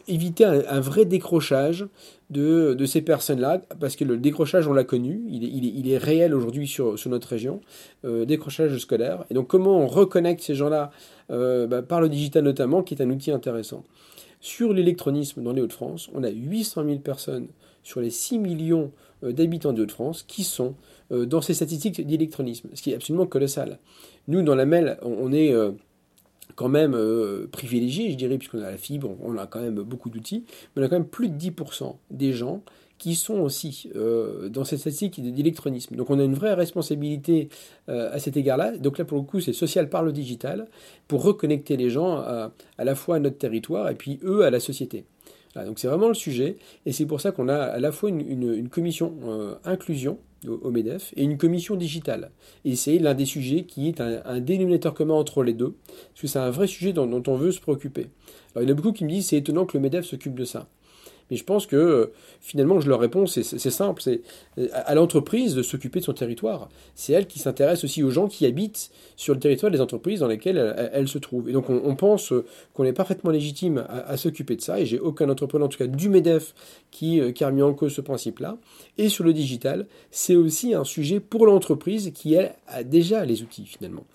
éviter 0.09 0.43
un, 0.43 0.81
vrai 0.81 1.05
décrochage 1.05 1.87
de, 2.29 2.85
ces 2.85 3.01
personnes-là, 3.01 3.61
parce 3.79 3.95
que 3.95 4.03
le 4.03 4.17
décrochage, 4.17 4.67
on 4.67 4.73
l'a 4.73 4.83
connu, 4.83 5.21
il 5.29 5.89
est, 5.89 5.97
réel 5.97 6.35
aujourd'hui 6.35 6.67
sur, 6.67 6.97
notre 7.05 7.29
région, 7.29 7.61
décrochage 8.03 8.77
scolaire. 8.79 9.23
Et 9.29 9.33
donc 9.33 9.47
comment 9.47 9.79
on 9.79 9.87
reconnecte 9.87 10.41
ces 10.41 10.55
gens-là 10.55 10.91
bah, 11.29 11.81
par 11.83 12.01
le 12.01 12.09
digital 12.09 12.43
notamment, 12.43 12.83
qui 12.83 12.95
est 12.95 13.01
un 13.01 13.09
outil 13.09 13.31
intéressant. 13.31 13.85
Sur 14.39 14.73
l'électronisme 14.73 15.43
dans 15.43 15.53
les 15.53 15.61
Hauts-de-France, 15.61 16.09
on 16.13 16.23
a 16.23 16.29
800 16.29 16.85
000 16.85 16.99
personnes 16.99 17.47
sur 17.83 18.01
les 18.01 18.09
6 18.09 18.39
millions 18.39 18.91
euh, 19.23 19.31
d'habitants 19.31 19.73
de 19.73 19.83
Hauts-de-France 19.83 20.23
qui 20.23 20.43
sont 20.43 20.75
euh, 21.11 21.25
dans 21.25 21.41
ces 21.41 21.53
statistiques 21.53 22.05
d'électronisme, 22.05 22.69
ce 22.73 22.81
qui 22.81 22.91
est 22.91 22.95
absolument 22.95 23.27
colossal. 23.27 23.79
Nous, 24.27 24.41
dans 24.41 24.55
la 24.55 24.65
MEL, 24.65 24.97
on 25.03 25.31
est 25.31 25.53
euh, 25.53 25.71
quand 26.55 26.69
même 26.69 26.97
privilégié, 27.51 28.11
je 28.11 28.15
dirais, 28.15 28.37
puisqu'on 28.37 28.59
a 28.59 28.71
la 28.71 28.77
fibre, 28.77 29.15
on 29.21 29.37
a 29.37 29.45
quand 29.45 29.59
même 29.59 29.81
beaucoup 29.81 30.09
d'outils, 30.09 30.45
mais 30.75 30.81
on 30.81 30.85
a 30.85 30.89
quand 30.89 30.95
même 30.95 31.07
plus 31.07 31.27
de 31.27 31.37
10% 31.37 31.95
des 32.11 32.33
gens 32.33 32.63
qui 32.97 33.15
sont 33.15 33.39
aussi 33.39 33.89
euh, 33.95 34.49
dans 34.49 34.63
cette 34.63 34.79
statistique 34.79 35.21
d'électronisme. 35.21 35.95
Donc 35.95 36.09
on 36.09 36.19
a 36.19 36.23
une 36.23 36.33
vraie 36.33 36.53
responsabilité 36.53 37.49
euh, 37.89 38.13
à 38.13 38.19
cet 38.19 38.37
égard-là. 38.37 38.77
Donc 38.77 38.97
là 38.97 39.05
pour 39.05 39.17
le 39.17 39.23
coup 39.23 39.39
c'est 39.39 39.53
social 39.53 39.89
par 39.89 40.03
le 40.03 40.11
digital 40.11 40.67
pour 41.07 41.23
reconnecter 41.23 41.77
les 41.77 41.89
gens 41.89 42.17
à, 42.17 42.51
la 42.77 42.95
fois 42.95 43.17
à 43.17 43.19
notre 43.19 43.37
territoire 43.37 43.89
et 43.89 43.95
puis 43.95 44.19
eux 44.23 44.43
à 44.43 44.49
la 44.49 44.59
société. 44.59 45.05
donc 45.55 45.79
c'est 45.79 45.87
vraiment 45.87 46.07
le 46.07 46.13
sujet 46.13 46.57
et 46.85 46.91
c'est 46.91 47.05
pour 47.05 47.21
ça 47.21 47.31
qu'on 47.31 47.49
a 47.49 47.57
à 47.57 47.79
la 47.79 47.91
fois 47.91 48.09
une, 48.09 48.69
commission 48.69 49.15
euh, 49.25 49.55
inclusion 49.65 50.17
au, 50.47 50.69
MEDEF 50.69 51.13
et 51.15 51.23
une 51.23 51.37
commission 51.37 51.75
digitale. 51.75 52.31
Et 52.65 52.75
c'est 52.75 52.99
l'un 52.99 53.13
des 53.13 53.25
sujets 53.25 53.63
qui 53.63 53.87
est 53.87 53.99
un, 53.99 54.39
dénominateur 54.39 54.93
commun 54.93 55.15
entre 55.15 55.43
les 55.43 55.53
deux, 55.53 55.75
parce 55.87 56.21
que 56.21 56.27
c'est 56.27 56.39
un 56.39 56.51
vrai 56.51 56.67
sujet 56.67 56.93
dont, 56.93 57.07
dont, 57.07 57.23
on 57.31 57.35
veut 57.35 57.51
se 57.51 57.59
préoccuper. 57.59 58.07
Alors 58.53 58.63
il 58.63 58.69
y 58.69 58.71
en 58.71 58.73
a 58.73 58.75
beaucoup 58.75 58.91
qui 58.91 59.05
me 59.05 59.09
disent 59.09 59.27
c'est 59.27 59.37
étonnant 59.37 59.65
que 59.65 59.75
le 59.77 59.81
MEDEF 59.81 60.05
s'occupe 60.05 60.35
de 60.35 60.45
ça. 60.45 60.67
Mais 61.31 61.37
je 61.37 61.43
pense 61.43 61.65
que 61.65 61.75
euh, 61.75 62.13
finalement, 62.39 62.79
je 62.79 62.87
leur 62.87 62.99
réponds, 62.99 63.25
c'est 63.25 63.43
simple, 63.43 64.01
c'est 64.01 64.21
euh, 64.59 64.67
à 64.71 64.93
l'entreprise 64.93 65.55
de 65.55 65.63
s'occuper 65.63 65.99
de 65.99 66.05
son 66.05 66.13
territoire. 66.13 66.69
C'est 66.93 67.13
elle 67.13 67.25
qui 67.25 67.39
s'intéresse 67.39 67.83
aussi 67.83 68.03
aux 68.03 68.11
gens 68.11 68.27
qui 68.27 68.45
habitent 68.45 68.91
sur 69.15 69.33
le 69.33 69.39
territoire 69.39 69.71
des 69.71 69.81
entreprises 69.81 70.19
dans 70.19 70.27
lesquelles 70.27 70.91
elle, 70.93 71.07
se 71.07 71.17
trouve. 71.17 71.49
Et 71.49 71.53
donc 71.53 71.69
on, 71.69 71.95
pense 71.95 72.31
euh, 72.31 72.45
qu'on 72.73 72.83
est 72.83 72.93
parfaitement 72.93 73.31
légitime 73.31 73.85
à, 73.89 74.17
s'occuper 74.17 74.55
de 74.55 74.61
ça, 74.61 74.79
et 74.79 74.85
j'ai 74.85 74.99
aucun 74.99 75.29
entrepreneur, 75.29 75.65
en 75.65 75.69
tout 75.69 75.77
cas 75.77 75.87
du 75.87 76.09
MEDEF, 76.09 76.53
qui, 76.91 77.21
qui 77.33 77.43
a 77.43 77.47
remis 77.47 77.61
en 77.61 77.73
cause 77.73 77.93
ce 77.93 78.01
principe-là. 78.01 78.57
Et 78.97 79.09
sur 79.09 79.23
le 79.23 79.33
digital, 79.33 79.87
c'est 80.11 80.35
aussi 80.35 80.73
un 80.73 80.83
sujet 80.83 81.19
pour 81.19 81.45
l'entreprise 81.45 82.11
qui, 82.13 82.35
elle, 82.35 82.55
a 82.67 82.83
déjà 82.83 83.25
les 83.25 83.41
outils 83.41 83.65
finalement. 83.65 84.05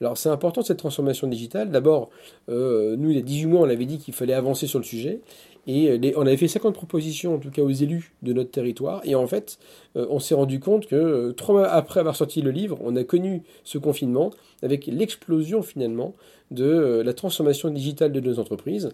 Alors 0.00 0.18
c'est 0.18 0.28
important 0.28 0.62
cette 0.62 0.78
transformation 0.78 1.26
digitale. 1.26 1.70
D'abord, 1.70 2.10
nous, 2.48 3.10
il 3.10 3.16
y 3.16 3.18
a 3.18 3.22
18 3.22 3.46
mois, 3.46 3.60
on 3.60 3.70
avait 3.70 3.86
dit 3.86 3.98
qu'il 3.98 4.12
fallait 4.12 4.34
avancer 4.34 4.66
sur 4.66 4.78
le 4.78 4.84
sujet. 4.84 5.20
Et 5.66 5.90
euh, 5.90 6.12
on 6.16 6.22
avait 6.22 6.36
fait 6.36 6.48
50 6.48 6.74
propositions, 6.74 7.34
en 7.34 7.38
tout 7.38 7.50
cas 7.50 7.62
aux 7.62 7.70
élus 7.70 8.12
de 8.22 8.32
notre 8.32 8.50
territoire. 8.50 9.00
Et 9.04 9.14
en 9.14 9.26
fait, 9.26 9.58
euh, 9.96 10.06
on 10.10 10.20
s'est 10.20 10.34
rendu 10.34 10.60
compte 10.60 10.86
que 10.86 10.94
euh, 10.94 11.32
trois 11.32 11.56
mois 11.56 11.68
après 11.68 12.00
avoir 12.00 12.16
sorti 12.16 12.40
le 12.40 12.50
livre, 12.50 12.78
on 12.82 12.94
a 12.96 13.04
connu 13.04 13.42
ce 13.64 13.78
confinement 13.78 14.30
avec 14.62 14.86
l'explosion 14.86 15.62
finalement 15.62 16.14
de 16.52 17.02
la 17.04 17.12
transformation 17.12 17.70
digitale 17.70 18.12
de 18.12 18.20
nos 18.20 18.38
entreprises, 18.38 18.90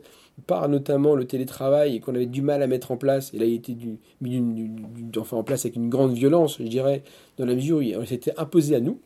par 0.47 0.67
notamment 0.71 1.15
le 1.15 1.27
télétravail 1.27 2.01
qu'on 2.01 2.15
avait 2.15 2.25
du 2.25 2.41
mal 2.41 2.63
à 2.63 2.67
mettre 2.67 2.91
en 2.93 2.97
place. 2.97 3.31
Et 3.35 3.39
là, 3.39 3.45
il 3.45 3.61
mis 4.23 4.73
enfin, 5.19 5.37
en 5.37 5.45
place 5.45 5.67
avec 5.67 5.77
une 5.77 5.91
grande 5.91 6.15
violence, 6.15 6.57
je 6.59 6.65
dirais, 6.65 7.03
dans 7.37 7.45
la 7.45 7.55
mesure 7.55 7.77
où 7.79 7.83
il 7.83 8.07
s'était 8.07 8.33
imposé 8.39 8.75
à 8.75 8.81
nous. 8.81 8.99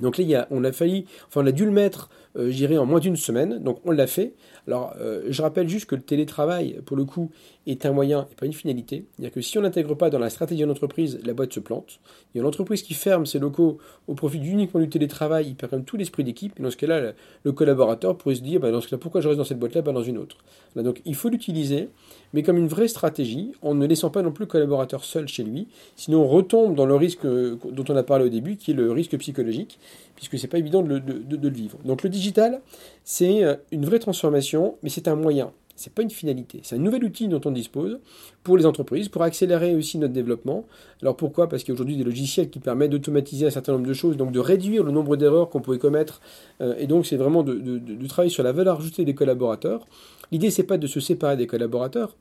Donc 0.00 0.18
là, 0.18 0.46
on 0.50 0.64
a 0.64 0.72
failli, 0.72 1.06
enfin, 1.28 1.42
on 1.42 1.46
a 1.46 1.52
dû 1.52 1.64
le 1.64 1.70
mettre, 1.70 2.10
euh, 2.36 2.50
j'irai 2.50 2.78
en 2.78 2.86
moins 2.86 3.00
d'une 3.00 3.16
semaine. 3.16 3.58
Donc 3.58 3.80
on 3.84 3.90
l'a 3.90 4.06
fait. 4.06 4.34
Alors, 4.66 4.94
euh, 5.00 5.24
je 5.28 5.42
rappelle 5.42 5.68
juste 5.68 5.86
que 5.86 5.94
le 5.94 6.02
télétravail, 6.02 6.80
pour 6.84 6.96
le 6.96 7.04
coup, 7.04 7.30
est 7.66 7.84
un 7.84 7.92
moyen 7.92 8.26
et 8.30 8.34
pas 8.34 8.46
une 8.46 8.52
finalité. 8.52 9.04
C'est-à-dire 9.12 9.32
que 9.32 9.40
si 9.40 9.58
on 9.58 9.62
n'intègre 9.62 9.94
pas 9.94 10.10
dans 10.10 10.18
la 10.18 10.30
stratégie 10.30 10.62
de 10.62 10.66
l'entreprise, 10.66 11.20
la 11.24 11.34
boîte 11.34 11.52
se 11.52 11.60
plante. 11.60 12.00
Il 12.34 12.38
y 12.38 12.40
a 12.40 12.44
l'entreprise 12.44 12.82
qui 12.82 12.94
ferme 12.94 13.26
ses 13.26 13.38
locaux 13.38 13.78
au 14.08 14.14
profit 14.14 14.38
uniquement 14.38 14.80
du 14.80 14.88
télétravail, 14.88 15.48
il 15.48 15.54
perd 15.54 15.70
quand 15.70 15.76
même 15.76 15.84
tout 15.84 15.96
l'esprit 15.96 16.24
d'équipe. 16.24 16.58
Et 16.58 16.62
dans 16.62 16.70
ce 16.70 16.76
cas-là, 16.76 17.12
le, 17.44 17.52
collaborateur 17.52 18.16
pourrait 18.16 18.36
se 18.36 18.42
dire, 18.42 18.60
bah, 18.60 18.70
dans 18.70 18.80
ce 18.80 18.88
cas 18.88 18.96
pourquoi 18.96 19.20
je 19.20 19.28
reste 19.28 19.38
dans 19.38 19.44
cette 19.44 19.58
boîte-là, 19.58 19.82
pas 19.82 19.92
dans 19.92 20.02
une 20.02 20.18
autre? 20.18 20.36
donc 20.76 21.02
il 21.04 21.16
faut 21.16 21.28
l'utiliser, 21.28 21.88
mais 22.32 22.42
comme 22.42 22.56
une 22.56 22.68
vraie 22.68 22.86
stratégie, 22.88 23.52
en 23.60 23.74
ne 23.74 23.86
laissant 23.86 24.10
pas 24.10 24.22
non 24.22 24.30
plus 24.30 24.44
le 24.44 24.48
collaborateur 24.48 25.04
seul 25.04 25.26
chez 25.26 25.42
lui. 25.42 25.66
Sinon, 25.96 26.22
on 26.22 26.28
retombe 26.28 26.76
dans 26.76 26.86
le 26.86 26.94
risque 26.94 27.24
euh, 27.24 27.56
dont 27.72 27.84
on 27.88 27.96
a 27.96 28.02
parlé 28.04 28.26
au 28.26 28.28
début, 28.28 28.56
qui 28.56 28.70
est 28.70 28.74
le 28.74 28.92
risque 28.92 29.16
psychologique, 29.18 29.78
puisque 30.14 30.38
c'est 30.38 30.48
pas 30.48 30.58
évident 30.58 30.82
de 30.82 30.88
le, 30.88 31.00
de 31.00 31.36
le, 31.36 31.48
vivre. 31.48 31.78
Donc 31.84 32.02
le 32.02 32.08
digital, 32.08 32.60
c'est 33.04 33.42
euh, 33.42 33.56
une 33.72 33.84
vraie 33.84 33.98
transformation, 33.98 34.76
mais 34.82 34.90
c'est 34.90 35.08
un 35.08 35.16
moyen 35.16 35.52
n'est 35.88 35.94
pas 35.94 36.02
une 36.02 36.10
finalité. 36.10 36.60
C'est 36.62 36.76
un 36.76 36.80
nouvel 36.80 37.04
outil 37.04 37.28
dont 37.28 37.40
on 37.44 37.50
dispose 37.50 37.98
pour 38.42 38.56
les 38.56 38.66
entreprises, 38.66 39.08
pour 39.08 39.22
accélérer 39.22 39.74
aussi 39.74 39.98
notre 39.98 40.12
développement. 40.12 40.66
Alors 41.02 41.16
pourquoi? 41.16 41.48
Parce 41.48 41.62
qu'il 41.62 41.70
y 41.70 41.72
a 41.72 41.74
aujourd'hui 41.74 41.96
des 41.96 42.04
logiciels 42.04 42.50
qui 42.50 42.58
permettent 42.58 42.90
d'automatiser 42.90 43.46
un 43.46 43.50
certain 43.50 43.72
nombre 43.72 43.86
de 43.86 43.94
choses, 43.94 44.16
donc 44.16 44.32
de 44.32 44.40
réduire 44.40 44.82
le 44.82 44.92
nombre 44.92 45.16
d'erreurs 45.16 45.48
qu'on 45.48 45.60
pouvait 45.60 45.78
commettre. 45.78 46.20
Euh, 46.60 46.74
et 46.78 46.86
donc 46.86 47.06
c'est 47.06 47.16
vraiment 47.16 47.42
de, 47.42 47.80
travailler 48.08 48.30
sur 48.30 48.42
la 48.42 48.52
valeur 48.52 48.80
ajoutée 48.80 49.04
des 49.04 49.14
collaborateurs. 49.14 49.86
L'idée 50.32 50.50
c'est 50.50 50.64
pas 50.64 50.78
de 50.78 50.86
se 50.86 51.00
séparer 51.00 51.36
des 51.36 51.46
collaborateurs, 51.46 52.16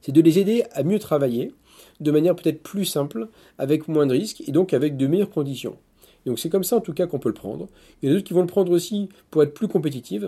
c'est 0.00 0.12
de 0.12 0.20
les 0.20 0.38
aider 0.38 0.64
à 0.72 0.82
mieux 0.82 0.98
travailler 0.98 1.52
de 2.00 2.10
manière 2.10 2.34
peut-être 2.34 2.62
plus 2.62 2.84
simple, 2.84 3.28
avec 3.58 3.88
moins 3.88 4.06
de 4.06 4.12
risques 4.12 4.42
et 4.46 4.52
donc 4.52 4.74
avec 4.74 4.96
de 4.96 5.06
meilleures 5.06 5.30
conditions. 5.30 5.76
Donc 6.26 6.38
c'est 6.38 6.48
comme 6.48 6.64
ça 6.64 6.76
en 6.76 6.80
tout 6.80 6.94
cas 6.94 7.06
qu'on 7.06 7.18
peut 7.18 7.28
le 7.28 7.34
prendre. 7.34 7.68
Il 8.02 8.08
y 8.08 8.08
en 8.08 8.12
a 8.12 8.14
d'autres 8.16 8.26
qui 8.26 8.34
vont 8.34 8.40
le 8.40 8.46
prendre 8.46 8.72
aussi 8.72 9.08
pour 9.30 9.42
être 9.42 9.54
plus 9.54 9.68
compétitifs. 9.68 10.24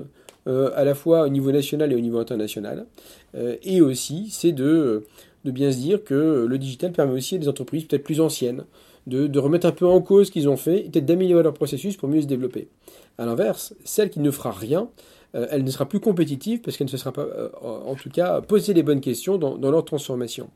Euh, 0.48 0.70
à 0.76 0.84
la 0.84 0.94
fois 0.94 1.22
au 1.22 1.28
niveau 1.28 1.50
national 1.50 1.92
et 1.92 1.96
au 1.96 2.00
niveau 2.00 2.20
international. 2.20 2.86
Euh, 3.34 3.56
et 3.64 3.80
aussi, 3.80 4.28
c'est 4.30 4.52
de, 4.52 5.04
de 5.44 5.50
bien 5.50 5.72
se 5.72 5.78
dire 5.78 6.04
que 6.04 6.46
le 6.48 6.58
digital 6.58 6.92
permet 6.92 7.14
aussi 7.14 7.34
à 7.34 7.38
des 7.38 7.48
entreprises 7.48 7.82
peut-être 7.84 8.04
plus 8.04 8.20
anciennes 8.20 8.64
de, 9.08 9.26
de, 9.26 9.38
remettre 9.40 9.66
un 9.66 9.72
peu 9.72 9.86
en 9.86 10.00
cause 10.00 10.28
ce 10.28 10.32
qu'ils 10.32 10.48
ont 10.48 10.56
fait, 10.56 10.86
et 10.86 10.88
peut-être 10.88 11.04
d'améliorer 11.04 11.42
leur 11.42 11.52
processus 11.52 11.96
pour 11.96 12.08
mieux 12.08 12.22
se 12.22 12.28
développer. 12.28 12.68
À 13.18 13.26
l'inverse, 13.26 13.74
celle 13.84 14.08
qui 14.08 14.20
ne 14.20 14.30
fera 14.30 14.52
rien, 14.52 14.88
euh, 15.34 15.48
elle 15.50 15.64
ne 15.64 15.70
sera 15.70 15.88
plus 15.88 15.98
compétitive 15.98 16.60
parce 16.60 16.76
qu'elle 16.76 16.86
ne 16.86 16.92
se 16.92 16.96
sera 16.96 17.10
pas, 17.10 17.26
en 17.62 17.96
tout 17.96 18.10
cas, 18.10 18.40
posé 18.40 18.72
les 18.72 18.84
bonnes 18.84 19.00
questions 19.00 19.38
dans, 19.38 19.58
dans 19.58 19.72
leur 19.72 19.84
transformation. 19.84 20.48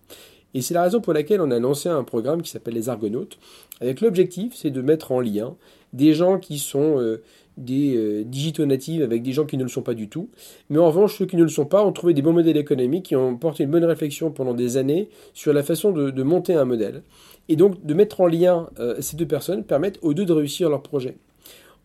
Et 0.55 0.62
c'est 0.62 0.74
la 0.74 0.85
raison 0.85 1.00
pour 1.00 1.14
laquelle 1.14 1.40
on 1.40 1.50
a 1.50 1.59
lancé 1.59 1.88
un 1.88 2.05
programme 2.05 2.42
qui 2.42 2.50
s'appelle 2.50 2.74
les 2.74 2.88
Argonautes, 2.88 3.38
avec 3.81 4.00
l'objectif, 4.00 4.55
c'est 4.55 4.70
de 4.70 4.83
mettre 4.83 5.11
en 5.11 5.20
lien 5.20 5.57
des 5.92 6.14
gens 6.14 6.38
qui 6.38 6.61
sont 6.61 7.18
des 7.57 7.97
euh, 7.97 8.25
digitaux 8.25 8.67
natives 8.67 9.03
avec 9.03 9.23
des 9.23 9.33
gens 9.33 9.45
qui 9.45 9.57
ne 9.57 9.63
le 9.63 9.69
sont 9.69 9.83
pas 9.83 9.95
du 9.95 10.09
tout. 10.09 10.29
Mais 10.69 10.79
en 10.79 10.87
revanche, 10.87 11.19
ceux 11.19 11.27
qui 11.27 11.37
ne 11.37 11.43
le 11.43 11.49
sont 11.49 11.67
pas 11.67 11.85
ont 11.85 11.93
trouvé 11.93 12.15
des 12.15 12.23
bons 12.23 12.33
modèles 12.33 12.57
économiques 12.57 13.07
qui 13.07 13.17
ont 13.17 13.37
porté 13.37 13.65
une 13.65 13.71
bonne 13.71 13.85
réflexion 13.85 14.31
pendant 14.31 14.55
des 14.55 14.77
années 14.77 15.09
sur 15.35 15.53
la 15.53 15.63
façon 15.63 15.93
de, 15.93 16.23
monter 16.23 16.55
un 16.55 16.65
modèle. 16.65 17.03
Et 17.49 17.57
donc 17.57 17.85
de 17.85 17.95
mettre 17.95 18.21
en 18.21 18.27
lien 18.27 18.69
euh, 18.79 18.97
ces 19.01 19.17
deux 19.17 19.27
personnes 19.27 19.65
permettent 19.65 19.99
aux 20.03 20.15
deux 20.15 20.25
de 20.25 20.33
réussir 20.33 20.71
leur 20.71 20.83
projet. 20.83 21.17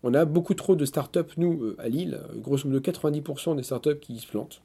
On 0.04 0.14
a 0.14 0.26
beaucoup 0.26 0.54
trop 0.54 0.76
de 0.76 0.86
startups, 0.86 1.22
nous, 1.38 1.64
euh, 1.64 1.76
à 1.80 1.90
Lille, 1.90 2.20
grosso 2.38 2.68
modo 2.68 2.80
90% 2.80 3.56
des 3.56 3.64
startups 3.64 4.00
qui 4.00 4.18
se 4.18 4.28
plantent. 4.28 4.62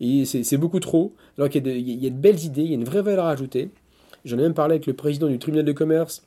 Et 0.00 0.24
c'est 0.24 0.56
beaucoup 0.56 0.80
trop, 0.80 1.12
alors 1.38 1.48
qu'il 1.48 1.64
y, 1.64 1.92
y, 1.92 2.06
a 2.08 2.10
de 2.10 2.16
belles 2.16 2.42
idées, 2.42 2.62
il 2.62 2.68
y 2.68 2.72
a 2.72 2.74
une 2.74 2.84
vraie 2.84 3.02
valeur 3.02 3.26
ajoutée. 3.26 3.70
J'en 4.24 4.36
ai 4.38 4.42
même 4.42 4.54
parlé 4.54 4.74
avec 4.74 4.86
le 4.86 4.94
président 4.94 5.28
du 5.28 5.38
tribunal 5.38 5.64
de 5.64 5.70
commerce 5.70 6.24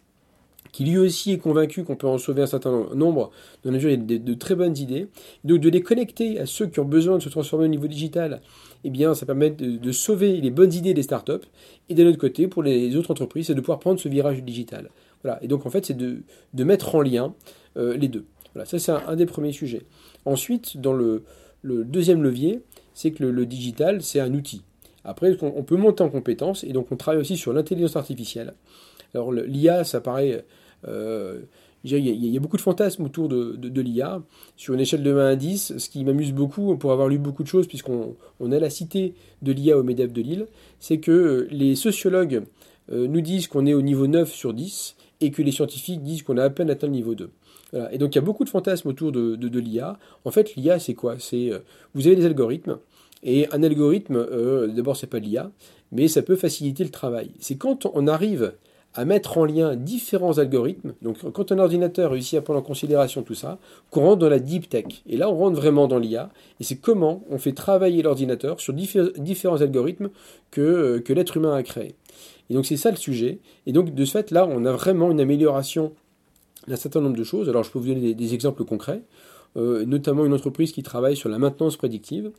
qui 0.72 0.84
lui 0.84 0.98
aussi 0.98 1.32
est 1.32 1.38
convaincu 1.38 1.84
qu'on 1.84 1.96
peut 1.96 2.08
en 2.08 2.18
sauver 2.18 2.42
un 2.42 2.48
certain 2.48 2.88
nombre, 2.94 3.32
dans 3.64 3.72
la 3.72 3.78
mesure 3.78 3.90
il 3.90 4.12
y 4.12 4.16
a 4.16 4.20
de, 4.20 4.34
très 4.34 4.56
bonnes 4.56 4.78
idées. 4.78 5.08
Donc 5.44 5.60
de 5.60 5.70
les 5.70 5.82
connecter 5.82 6.40
à 6.40 6.46
ceux 6.46 6.68
qui 6.68 6.80
ont 6.80 6.86
besoin 6.86 7.18
de 7.18 7.24
se 7.24 7.30
transformer 7.30 7.66
au 7.66 7.70
niveau 7.70 7.88
digital, 7.88 8.42
eh 8.84 8.90
bien 8.90 9.16
ça 9.16 9.26
permet 9.26 9.52
de, 9.52 9.92
sauver 9.92 10.42
les 10.42 10.52
bonnes 10.52 10.74
idées 10.74 10.94
des 10.94 11.04
startups. 11.04 11.46
Et 11.90 11.96
d'un 11.96 12.06
autre 12.08 12.18
côté, 12.18 12.48
pour 12.48 12.64
les 12.64 12.96
autres 12.96 13.12
entreprises, 13.12 13.48
c'est 13.48 13.56
de 13.56 13.62
pouvoir 13.62 13.80
prendre 13.80 14.00
ce 14.00 14.10
virage 14.10 14.44
digital. 14.44 14.90
Voilà. 15.24 15.42
Et 15.44 15.48
donc 15.48 15.66
en 15.66 15.70
fait, 15.70 15.86
c'est 15.86 15.98
de, 15.98 16.24
mettre 16.64 16.96
en 16.96 17.02
lien 17.02 17.34
euh, 17.78 17.96
les 17.96 18.08
deux. 18.08 18.26
Voilà, 18.54 18.66
ça 18.66 18.80
c'est 18.80 18.92
un, 18.92 19.16
des 19.16 19.26
premiers 19.26 19.52
sujets. 19.52 19.84
Ensuite, 20.26 20.80
dans 20.80 20.94
le, 20.94 21.24
deuxième 21.64 22.24
levier, 22.24 22.62
c'est 22.94 23.12
que 23.12 23.24
le, 23.24 23.46
digital, 23.46 24.02
c'est 24.02 24.20
un 24.20 24.34
outil. 24.34 24.62
Après, 25.04 25.38
on, 25.42 25.64
peut 25.64 25.76
monter 25.78 26.04
en 26.04 26.10
compétences 26.10 26.64
et 26.64 26.74
donc 26.74 26.88
on 26.92 26.96
travaille 26.96 27.22
aussi 27.22 27.38
sur 27.38 27.54
l'intelligence 27.54 27.96
artificielle. 27.96 28.54
Alors 29.16 29.32
l'IA, 29.32 29.84
ça 29.84 30.02
paraît 30.02 30.44
euh, 30.88 31.40
il 31.84 32.00
y, 32.00 32.36
a 32.36 32.40
beaucoup 32.40 32.58
de 32.58 32.62
fantasmes 32.62 33.04
autour 33.04 33.30
de, 33.30 33.82
l'IA. 33.82 34.24
Sur 34.58 34.74
une 34.74 34.80
échelle 34.80 35.04
de 35.04 35.14
1 35.14 35.26
à 35.28 35.36
10, 35.36 35.78
ce 35.78 35.90
qui 35.90 36.04
m'amuse 36.04 36.34
beaucoup, 36.34 36.76
pour 36.78 36.92
avoir 36.92 37.08
lu 37.08 37.20
beaucoup 37.20 37.44
de 37.44 37.48
choses, 37.48 37.68
puisqu'on 37.68 38.16
on 38.40 38.52
a 38.52 38.58
la 38.58 38.72
cité 38.72 39.14
de 39.44 39.52
l'IA 39.52 39.78
au 39.78 39.84
MEDEF 39.84 40.12
de 40.12 40.22
Lille, 40.24 40.48
c'est 40.80 40.98
que 40.98 41.12
euh, 41.12 41.48
les 41.52 41.76
sociologues 41.76 42.42
euh, 42.92 43.08
nous 43.08 43.22
disent 43.22 43.48
qu'on 43.48 43.68
est 43.68 43.76
au 43.76 43.84
niveau 43.84 44.08
9 44.08 44.34
sur 44.34 44.56
10 44.56 44.96
et 45.22 45.30
que 45.30 45.44
les 45.44 45.52
scientifiques 45.52 46.02
disent 46.02 46.24
qu'on 46.24 46.38
a 46.38 46.44
à 46.44 46.50
peine 46.50 46.72
atteint 46.72 46.88
le 46.88 46.94
niveau 46.94 47.14
2. 47.14 47.30
Et 47.92 47.98
donc 47.98 48.16
il 48.16 48.16
y 48.16 48.20
a 48.20 48.22
beaucoup 48.22 48.46
de 48.46 48.50
fantasmes 48.50 48.88
autour 48.88 49.12
de, 49.12 49.60
l'IA. 49.60 50.00
En 50.24 50.32
fait, 50.32 50.56
l'IA, 50.56 50.80
c'est 50.80 50.94
quoi? 50.94 51.18
C'est 51.20 51.52
Vous 51.94 52.08
avez 52.08 52.16
des 52.16 52.26
algorithmes, 52.26 52.78
et 53.22 53.48
un 53.52 53.64
algorithme, 53.64 54.26
d'abord, 54.74 54.96
c'est 54.96 55.08
pas 55.08 55.20
l'IA, 55.20 55.52
mais 55.92 56.08
ça 56.08 56.22
peut 56.22 56.38
faciliter 56.38 56.86
le 56.86 56.90
travail. 56.90 57.32
C'est 57.40 57.58
quand 57.58 57.86
on 57.94 58.08
arrive 58.08 58.54
à 58.96 59.04
mettre 59.04 59.38
en 59.38 59.46
lien 59.46 59.76
différents 59.76 60.38
algorithmes. 60.38 60.94
Donc 61.02 61.18
quand 61.34 61.52
un 61.52 61.60
ordinateur 61.60 62.12
réussit 62.12 62.40
à 62.40 62.42
prendre 62.42 62.60
en 62.60 62.64
considération 62.64 63.24
tout 63.24 63.36
ça, 63.36 63.60
qu'on 63.92 64.02
rentre 64.02 64.20
dans 64.20 64.30
la 64.30 64.40
deep 64.40 64.70
tech. 64.70 64.86
Et 65.08 65.18
là, 65.18 65.30
on 65.30 65.36
rentre 65.36 65.58
vraiment 65.58 65.88
dans 65.88 66.00
l'IA. 66.00 66.30
Et 66.60 66.64
c'est 66.64 66.78
comment 66.78 67.24
on 67.30 67.38
fait 67.38 67.52
travailler 67.52 68.02
l'ordinateur 68.02 68.62
sur 68.62 68.74
différents 68.74 69.62
algorithmes 69.62 70.10
que, 70.50 70.62
euh, 70.62 71.00
que 71.02 71.12
l'être 71.12 71.36
humain 71.36 71.54
a 71.54 71.62
créés. 71.62 71.96
Et 72.50 72.54
donc 72.54 72.66
c'est 72.66 72.78
ça 72.78 72.90
le 72.90 72.98
sujet. 72.98 73.40
Et 73.68 73.74
donc 73.74 73.94
de 73.94 74.06
ce 74.06 74.12
fait, 74.12 74.32
là, 74.32 74.48
on 74.50 74.66
a 74.66 74.72
vraiment 74.72 75.12
une 75.12 75.20
amélioration 75.20 75.92
d'un 76.68 76.78
certain 76.78 77.02
nombre 77.02 77.18
de 77.18 77.24
choses. 77.24 77.50
Alors 77.50 77.64
je 77.64 77.72
peux 77.72 77.80
vous 77.80 77.88
donner 77.88 78.14
des, 78.14 78.34
exemples 78.34 78.64
concrets. 78.64 79.02
Euh, 79.58 79.86
notamment 79.86 80.26
une 80.26 80.34
entreprise 80.34 80.74
qui 80.74 80.84
travaille 80.84 81.16
sur 81.16 81.30
la 81.30 81.38
maintenance 81.38 81.78
prédictive. 81.78 82.32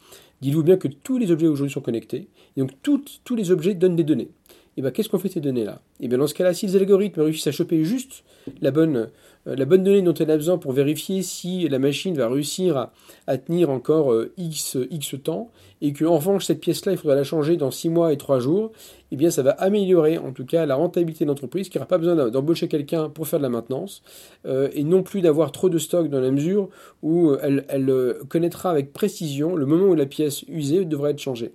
Dites-vous 0.42 0.62
bien 0.62 0.76
que 0.76 0.88
tous 0.88 1.16
les 1.16 1.30
objets 1.30 1.46
aujourd'hui 1.46 1.72
sont 1.72 1.80
connectés, 1.80 2.28
et 2.56 2.60
donc 2.60 2.72
tous 2.82 3.34
les 3.34 3.50
objets 3.50 3.72
donnent 3.72 3.96
des 3.96 4.04
données 4.04 4.28
et 4.76 4.80
eh 4.80 4.82
bien 4.82 4.90
qu'est-ce 4.90 5.08
qu'on 5.08 5.18
fait 5.18 5.30
ces 5.30 5.40
données-là? 5.40 5.80
Et 6.00 6.04
eh 6.04 6.08
bien 6.08 6.18
dans 6.18 6.26
ce 6.26 6.34
cas-là, 6.34 6.52
si 6.52 6.66
les 6.66 6.76
algorithmes 6.76 7.22
réussissent 7.22 7.46
à 7.46 7.52
choper 7.52 7.82
juste 7.82 8.24
la 8.60 8.70
bonne, 8.70 9.08
euh, 9.46 9.56
la 9.56 9.64
bonne 9.64 9.82
donnée 9.82 10.02
dont 10.02 10.12
elle 10.12 10.30
a 10.30 10.36
besoin 10.36 10.58
pour 10.58 10.72
vérifier 10.72 11.22
si 11.22 11.66
la 11.66 11.78
machine 11.78 12.14
va 12.14 12.28
réussir 12.28 12.90
à, 13.26 13.38
tenir 13.38 13.70
encore 13.70 14.12
euh, 14.12 14.34
X, 14.36 14.76
X 14.90 15.14
temps, 15.24 15.50
et 15.80 15.94
qu'en 15.94 16.16
revanche 16.16 16.44
cette 16.44 16.60
pièce-là, 16.60 16.92
il 16.92 16.98
faudra 16.98 17.14
la 17.16 17.24
changer 17.24 17.56
dans 17.56 17.70
6 17.70 17.88
mois 17.88 18.12
et 18.12 18.18
3 18.18 18.38
jours, 18.38 18.70
eh 19.12 19.16
bien 19.16 19.30
ça 19.30 19.42
va 19.42 19.52
améliorer 19.52 20.18
en 20.18 20.32
tout 20.32 20.44
cas 20.44 20.66
la 20.66 20.74
rentabilité 20.74 21.24
de 21.24 21.30
l'entreprise, 21.30 21.70
qui 21.70 21.78
n'aura 21.78 21.88
pas 21.88 21.96
besoin 21.96 22.28
d'embaucher 22.28 22.68
quelqu'un 22.68 23.08
pour 23.08 23.26
faire 23.26 23.38
de 23.38 23.44
la 23.44 23.48
maintenance, 23.48 24.02
euh, 24.44 24.68
et 24.74 24.84
non 24.84 25.02
plus 25.02 25.22
d'avoir 25.22 25.52
trop 25.52 25.70
de 25.70 25.78
stock 25.78 26.10
dans 26.10 26.20
la 26.20 26.30
mesure 26.30 26.68
où 27.02 27.32
elle, 27.40 27.64
elle 27.70 27.90
connaîtra 28.28 28.72
avec 28.72 28.92
précision 28.92 29.56
le 29.56 29.64
moment 29.64 29.86
où 29.86 29.94
la 29.94 30.04
pièce 30.04 30.42
usée 30.48 30.84
devrait 30.84 31.12
être 31.12 31.18
changée. 31.18 31.52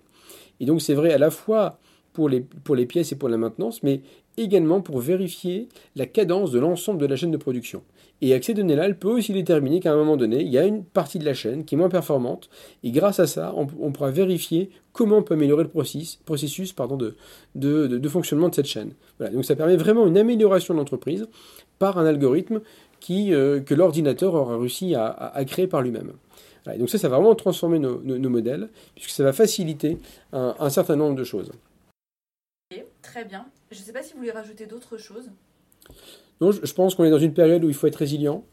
Et 0.59 0.65
donc 0.65 0.81
c'est 0.81 0.95
vrai 0.95 1.13
à 1.13 1.19
la 1.19 1.29
fois 1.29 1.77
pour 2.13 2.29
les, 2.29 2.41
pour 2.41 2.75
les 2.75 2.85
pièces 2.85 3.11
et 3.11 3.15
pour 3.15 3.29
la 3.29 3.37
maintenance, 3.37 3.83
mais 3.83 4.01
également 4.37 4.81
pour 4.81 4.99
vérifier 4.99 5.67
la 5.95 6.05
cadence 6.05 6.51
de 6.51 6.59
l'ensemble 6.59 6.99
de 6.99 7.05
la 7.05 7.15
chaîne 7.15 7.31
de 7.31 7.37
production. 7.37 7.83
Et 8.21 8.31
avec 8.31 8.43
ces 8.43 8.53
données-là, 8.53 8.85
elle 8.85 8.97
peut 8.97 9.09
aussi 9.09 9.33
déterminer 9.33 9.79
qu'à 9.79 9.91
un 9.91 9.95
moment 9.95 10.15
donné, 10.15 10.41
il 10.41 10.49
y 10.49 10.57
a 10.57 10.65
une 10.65 10.83
partie 10.83 11.17
de 11.17 11.25
la 11.25 11.33
chaîne 11.33 11.65
qui 11.65 11.75
est 11.75 11.77
moins 11.77 11.89
performante, 11.89 12.49
et 12.83 12.91
grâce 12.91 13.19
à 13.19 13.25
ça, 13.25 13.53
on, 13.55 13.91
pourra 13.91 14.11
vérifier 14.11 14.69
comment 14.93 15.17
on 15.17 15.23
peut 15.23 15.33
améliorer 15.33 15.63
le 15.63 15.69
processus, 15.69 16.73
pardon, 16.73 16.97
de, 16.97 17.15
de, 17.55 18.09
fonctionnement 18.09 18.49
de 18.49 18.55
cette 18.55 18.67
chaîne. 18.67 18.93
Voilà, 19.17 19.33
donc 19.33 19.43
ça 19.43 19.55
permet 19.55 19.75
vraiment 19.75 20.05
une 20.05 20.17
amélioration 20.17 20.75
de 20.75 20.79
l'entreprise 20.79 21.27
par 21.79 21.97
un 21.97 22.05
algorithme 22.05 22.61
qui, 22.99 23.33
euh, 23.33 23.59
que 23.59 23.73
l'ordinateur 23.73 24.35
aura 24.35 24.57
réussi 24.57 24.93
à, 24.93 25.43
créer 25.47 25.65
par 25.65 25.81
lui-même. 25.81 26.11
donc 26.77 26.89
ça, 26.89 26.99
ça 26.99 27.09
va 27.09 27.17
vraiment 27.17 27.33
transformer 27.33 27.79
nos, 27.79 27.99
nos, 28.03 28.29
modèles, 28.29 28.69
puisque 28.93 29.09
ça 29.09 29.23
va 29.23 29.33
faciliter 29.33 29.97
un 30.31 30.69
certain 30.69 30.95
nombre 30.95 31.15
de 31.15 31.23
choses. 31.23 31.51
Très 33.11 33.25
bien. 33.25 33.45
Je 33.71 33.77
ne 33.77 33.83
sais 33.83 33.91
pas 33.91 34.03
si 34.03 34.13
vous 34.13 34.19
voulez 34.19 34.31
rajouter 34.31 34.67
d'autres 34.67 34.97
choses. 34.97 35.29
Non, 36.39 36.53
je 36.53 36.73
pense 36.73 36.95
qu'on 36.95 37.03
est 37.03 37.09
dans 37.09 37.19
une 37.19 37.33
période 37.33 37.61
où 37.61 37.67
il 37.67 37.75
faut 37.75 37.87
être 37.87 37.97
résilient, 37.97 38.45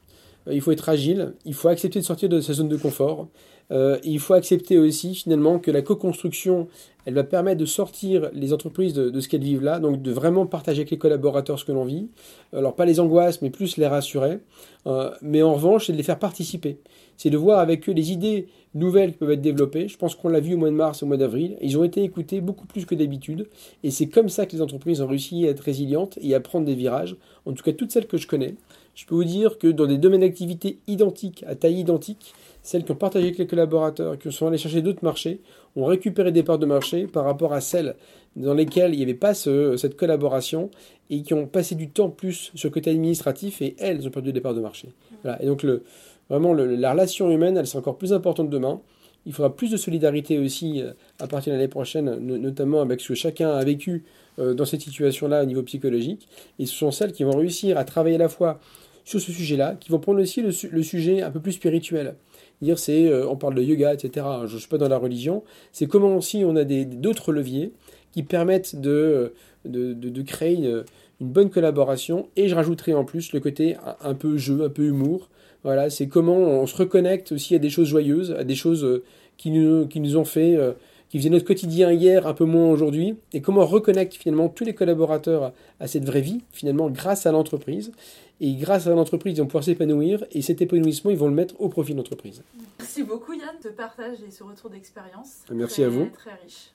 euh, 0.48 0.52
il 0.52 0.60
faut 0.60 0.72
être 0.72 0.88
agile, 0.88 1.34
il 1.44 1.54
faut 1.54 1.68
accepter 1.68 2.00
de 2.00 2.04
sortir 2.04 2.28
de 2.28 2.40
sa 2.40 2.54
zone 2.54 2.68
de 2.68 2.76
confort. 2.76 3.28
Euh, 3.70 3.98
il 4.04 4.18
faut 4.18 4.34
accepter 4.34 4.78
aussi 4.78 5.14
finalement 5.14 5.58
que 5.58 5.70
la 5.70 5.82
co-construction, 5.82 6.68
elle 7.04 7.14
va 7.14 7.24
permettre 7.24 7.60
de 7.60 7.66
sortir 7.66 8.30
les 8.32 8.52
entreprises 8.52 8.94
de, 8.94 9.20
ce 9.20 9.28
qu'elles 9.28 9.42
vivent 9.42 9.62
là, 9.62 9.78
donc 9.78 10.02
de 10.02 10.10
vraiment 10.10 10.46
partager 10.46 10.80
avec 10.80 10.90
les 10.90 10.98
collaborateurs 10.98 11.58
ce 11.58 11.64
que 11.64 11.72
l'on 11.72 11.84
vit. 11.84 12.08
Alors 12.52 12.74
pas 12.74 12.86
les 12.86 13.00
angoisses, 13.00 13.42
mais 13.42 13.50
plus 13.50 13.76
les 13.76 13.86
rassurer. 13.86 14.38
Euh, 14.86 15.10
mais 15.22 15.42
en 15.42 15.54
revanche, 15.54 15.86
c'est 15.86 15.92
de 15.92 15.98
les 15.98 16.02
faire 16.02 16.18
participer. 16.18 16.78
C'est 17.16 17.30
de 17.30 17.36
voir 17.36 17.58
avec 17.58 17.88
eux 17.88 17.92
les 17.92 18.12
idées 18.12 18.48
nouvelles 18.74 19.12
qui 19.12 19.18
peuvent 19.18 19.32
être 19.32 19.40
développées. 19.40 19.88
Je 19.88 19.98
pense 19.98 20.14
qu'on 20.14 20.28
l'a 20.28 20.40
vu 20.40 20.54
au 20.54 20.58
mois 20.58 20.70
de 20.70 20.74
mars, 20.74 21.02
au 21.02 21.06
mois 21.06 21.16
d'avril. 21.16 21.56
Ils 21.60 21.76
ont 21.76 21.84
été 21.84 22.02
écoutés 22.02 22.40
beaucoup 22.40 22.66
plus 22.66 22.86
que 22.86 22.94
d'habitude. 22.94 23.48
Et 23.82 23.90
c'est 23.90 24.08
comme 24.08 24.28
ça 24.28 24.46
que 24.46 24.52
les 24.52 24.62
entreprises 24.62 25.00
ont 25.00 25.06
réussi 25.06 25.46
à 25.46 25.50
être 25.50 25.60
résilientes 25.60 26.18
et 26.22 26.34
à 26.34 26.40
prendre 26.40 26.64
des 26.64 26.74
virages. 26.74 27.16
En 27.44 27.52
tout 27.52 27.64
cas, 27.64 27.72
toutes 27.72 27.90
celles 27.90 28.06
que 28.06 28.18
je 28.18 28.26
connais. 28.26 28.54
Je 28.94 29.06
peux 29.06 29.14
vous 29.14 29.24
dire 29.24 29.58
que 29.58 29.68
dans 29.68 29.86
des 29.86 29.98
domaines 29.98 30.22
d'activité 30.22 30.78
identiques, 30.86 31.44
à 31.46 31.54
taille 31.54 31.78
identique, 31.78 32.34
celles 32.68 32.84
qui 32.84 32.92
ont 32.92 32.96
partagé 32.96 33.28
avec 33.28 33.38
les 33.38 33.46
collaborateurs, 33.46 34.18
qui 34.18 34.30
sont 34.30 34.46
allées 34.46 34.58
chercher 34.58 34.82
d'autres 34.82 35.02
marchés, 35.02 35.40
ont 35.74 35.86
récupéré 35.86 36.32
des 36.32 36.42
parts 36.42 36.58
de 36.58 36.66
marché 36.66 37.06
par 37.06 37.24
rapport 37.24 37.54
à 37.54 37.62
celles 37.62 37.96
dans 38.36 38.52
lesquelles 38.52 38.92
il 38.92 38.98
n'y 38.98 39.04
avait 39.04 39.14
pas 39.14 39.32
cette 39.32 39.96
collaboration 39.96 40.70
et 41.08 41.22
qui 41.22 41.32
ont 41.32 41.46
passé 41.46 41.76
du 41.76 41.88
temps 41.88 42.10
plus 42.10 42.52
sur 42.54 42.68
le 42.68 42.74
côté 42.74 42.90
administratif 42.90 43.62
et 43.62 43.74
elles 43.78 44.06
ont 44.06 44.10
perdu 44.10 44.34
des 44.34 44.42
parts 44.42 44.52
de 44.52 44.60
marché. 44.60 44.88
Et 45.40 45.46
donc 45.46 45.64
vraiment 46.28 46.52
la 46.52 46.92
relation 46.92 47.30
humaine, 47.30 47.56
elle 47.56 47.66
sera 47.66 47.78
encore 47.78 47.96
plus 47.96 48.12
importante 48.12 48.50
demain. 48.50 48.82
Il 49.24 49.32
faudra 49.32 49.56
plus 49.56 49.70
de 49.70 49.78
solidarité 49.78 50.38
aussi 50.38 50.82
euh, 50.82 50.92
à 51.18 51.26
partir 51.26 51.52
de 51.52 51.56
l'année 51.58 51.68
prochaine, 51.68 52.18
notamment 52.18 52.80
avec 52.80 53.00
ce 53.00 53.08
que 53.08 53.14
chacun 53.14 53.50
a 53.50 53.64
vécu 53.64 54.04
euh, 54.38 54.54
dans 54.54 54.64
cette 54.64 54.80
situation-là 54.80 55.42
au 55.42 55.46
niveau 55.46 55.62
psychologique. 55.64 56.28
Et 56.58 56.66
ce 56.66 56.74
sont 56.74 56.90
celles 56.90 57.12
qui 57.12 57.24
vont 57.24 57.36
réussir 57.36 57.76
à 57.76 57.84
travailler 57.84 58.14
à 58.14 58.20
la 58.20 58.28
fois 58.28 58.60
sur 59.08 59.22
ce 59.22 59.32
sujet-là, 59.32 59.74
qui 59.80 59.90
vont 59.90 59.98
prendre 59.98 60.20
aussi 60.20 60.42
le, 60.42 60.82
sujet 60.82 61.22
un 61.22 61.30
peu 61.30 61.40
plus 61.40 61.52
spirituel. 61.52 62.14
Dire 62.60 62.78
c'est, 62.78 63.08
euh, 63.08 63.26
on 63.26 63.36
parle 63.36 63.54
de 63.54 63.62
yoga, 63.62 63.94
etc. 63.94 64.26
Je 64.44 64.52
ne 64.52 64.58
suis 64.58 64.68
pas 64.68 64.76
dans 64.76 64.88
la 64.88 64.98
religion. 64.98 65.44
C'est 65.72 65.86
comment 65.86 66.14
aussi 66.14 66.44
on 66.44 66.56
a 66.56 66.64
d'autres 66.64 67.32
leviers 67.32 67.72
qui 68.12 68.22
permettent 68.22 68.78
de, 68.78 69.32
de, 69.64 69.94
de, 69.94 70.22
créer 70.22 70.56
une, 70.56 70.84
bonne 71.20 71.48
collaboration. 71.48 72.28
Et 72.36 72.48
je 72.48 72.54
rajouterai 72.54 72.92
en 72.92 73.06
plus 73.06 73.32
le 73.32 73.40
côté 73.40 73.76
un, 74.02 74.12
peu 74.12 74.36
jeu, 74.36 74.62
un 74.62 74.68
peu 74.68 74.82
humour. 74.82 75.30
Voilà, 75.64 75.88
c'est 75.88 76.06
comment 76.06 76.36
on 76.36 76.66
se 76.66 76.76
reconnecte 76.76 77.32
aussi 77.32 77.54
à 77.54 77.58
des 77.58 77.70
choses 77.70 77.88
joyeuses, 77.88 78.32
à 78.38 78.44
des 78.44 78.56
choses 78.56 78.84
euh, 78.84 79.02
qui 79.38 79.50
nous, 79.50 79.86
qui 79.86 80.00
nous 80.00 80.18
ont 80.18 80.26
fait 80.26 80.54
euh, 80.54 80.72
qui 81.08 81.18
faisait 81.18 81.30
notre 81.30 81.46
quotidien 81.46 81.90
hier, 81.92 82.26
un 82.26 82.34
peu 82.34 82.44
moins 82.44 82.70
aujourd'hui, 82.70 83.16
et 83.32 83.40
comment 83.40 83.62
on 83.62 83.66
reconnecte 83.66 84.14
finalement 84.14 84.48
tous 84.48 84.64
les 84.64 84.74
collaborateurs 84.74 85.52
à 85.80 85.86
cette 85.86 86.04
vraie 86.04 86.20
vie, 86.20 86.42
finalement, 86.52 86.90
grâce 86.90 87.24
à 87.26 87.32
l'entreprise. 87.32 87.92
Et 88.40 88.54
grâce 88.54 88.86
à 88.86 88.90
l'entreprise, 88.90 89.36
ils 89.36 89.40
vont 89.40 89.46
pouvoir 89.46 89.64
s'épanouir, 89.64 90.24
et 90.32 90.42
cet 90.42 90.62
épanouissement, 90.62 91.10
ils 91.10 91.16
vont 91.16 91.28
le 91.28 91.34
mettre 91.34 91.60
au 91.60 91.68
profit 91.68 91.92
de 91.92 91.98
l'entreprise. 91.98 92.42
Merci 92.78 93.02
beaucoup 93.02 93.32
Yann 93.32 93.56
de 93.62 93.70
partage 93.70 94.18
et 94.26 94.30
ce 94.30 94.44
retour 94.44 94.70
d'expérience. 94.70 95.42
Merci 95.50 95.82
à 95.82 95.88
vous. 95.88 96.06
Très 96.06 96.34
riche. 96.42 96.72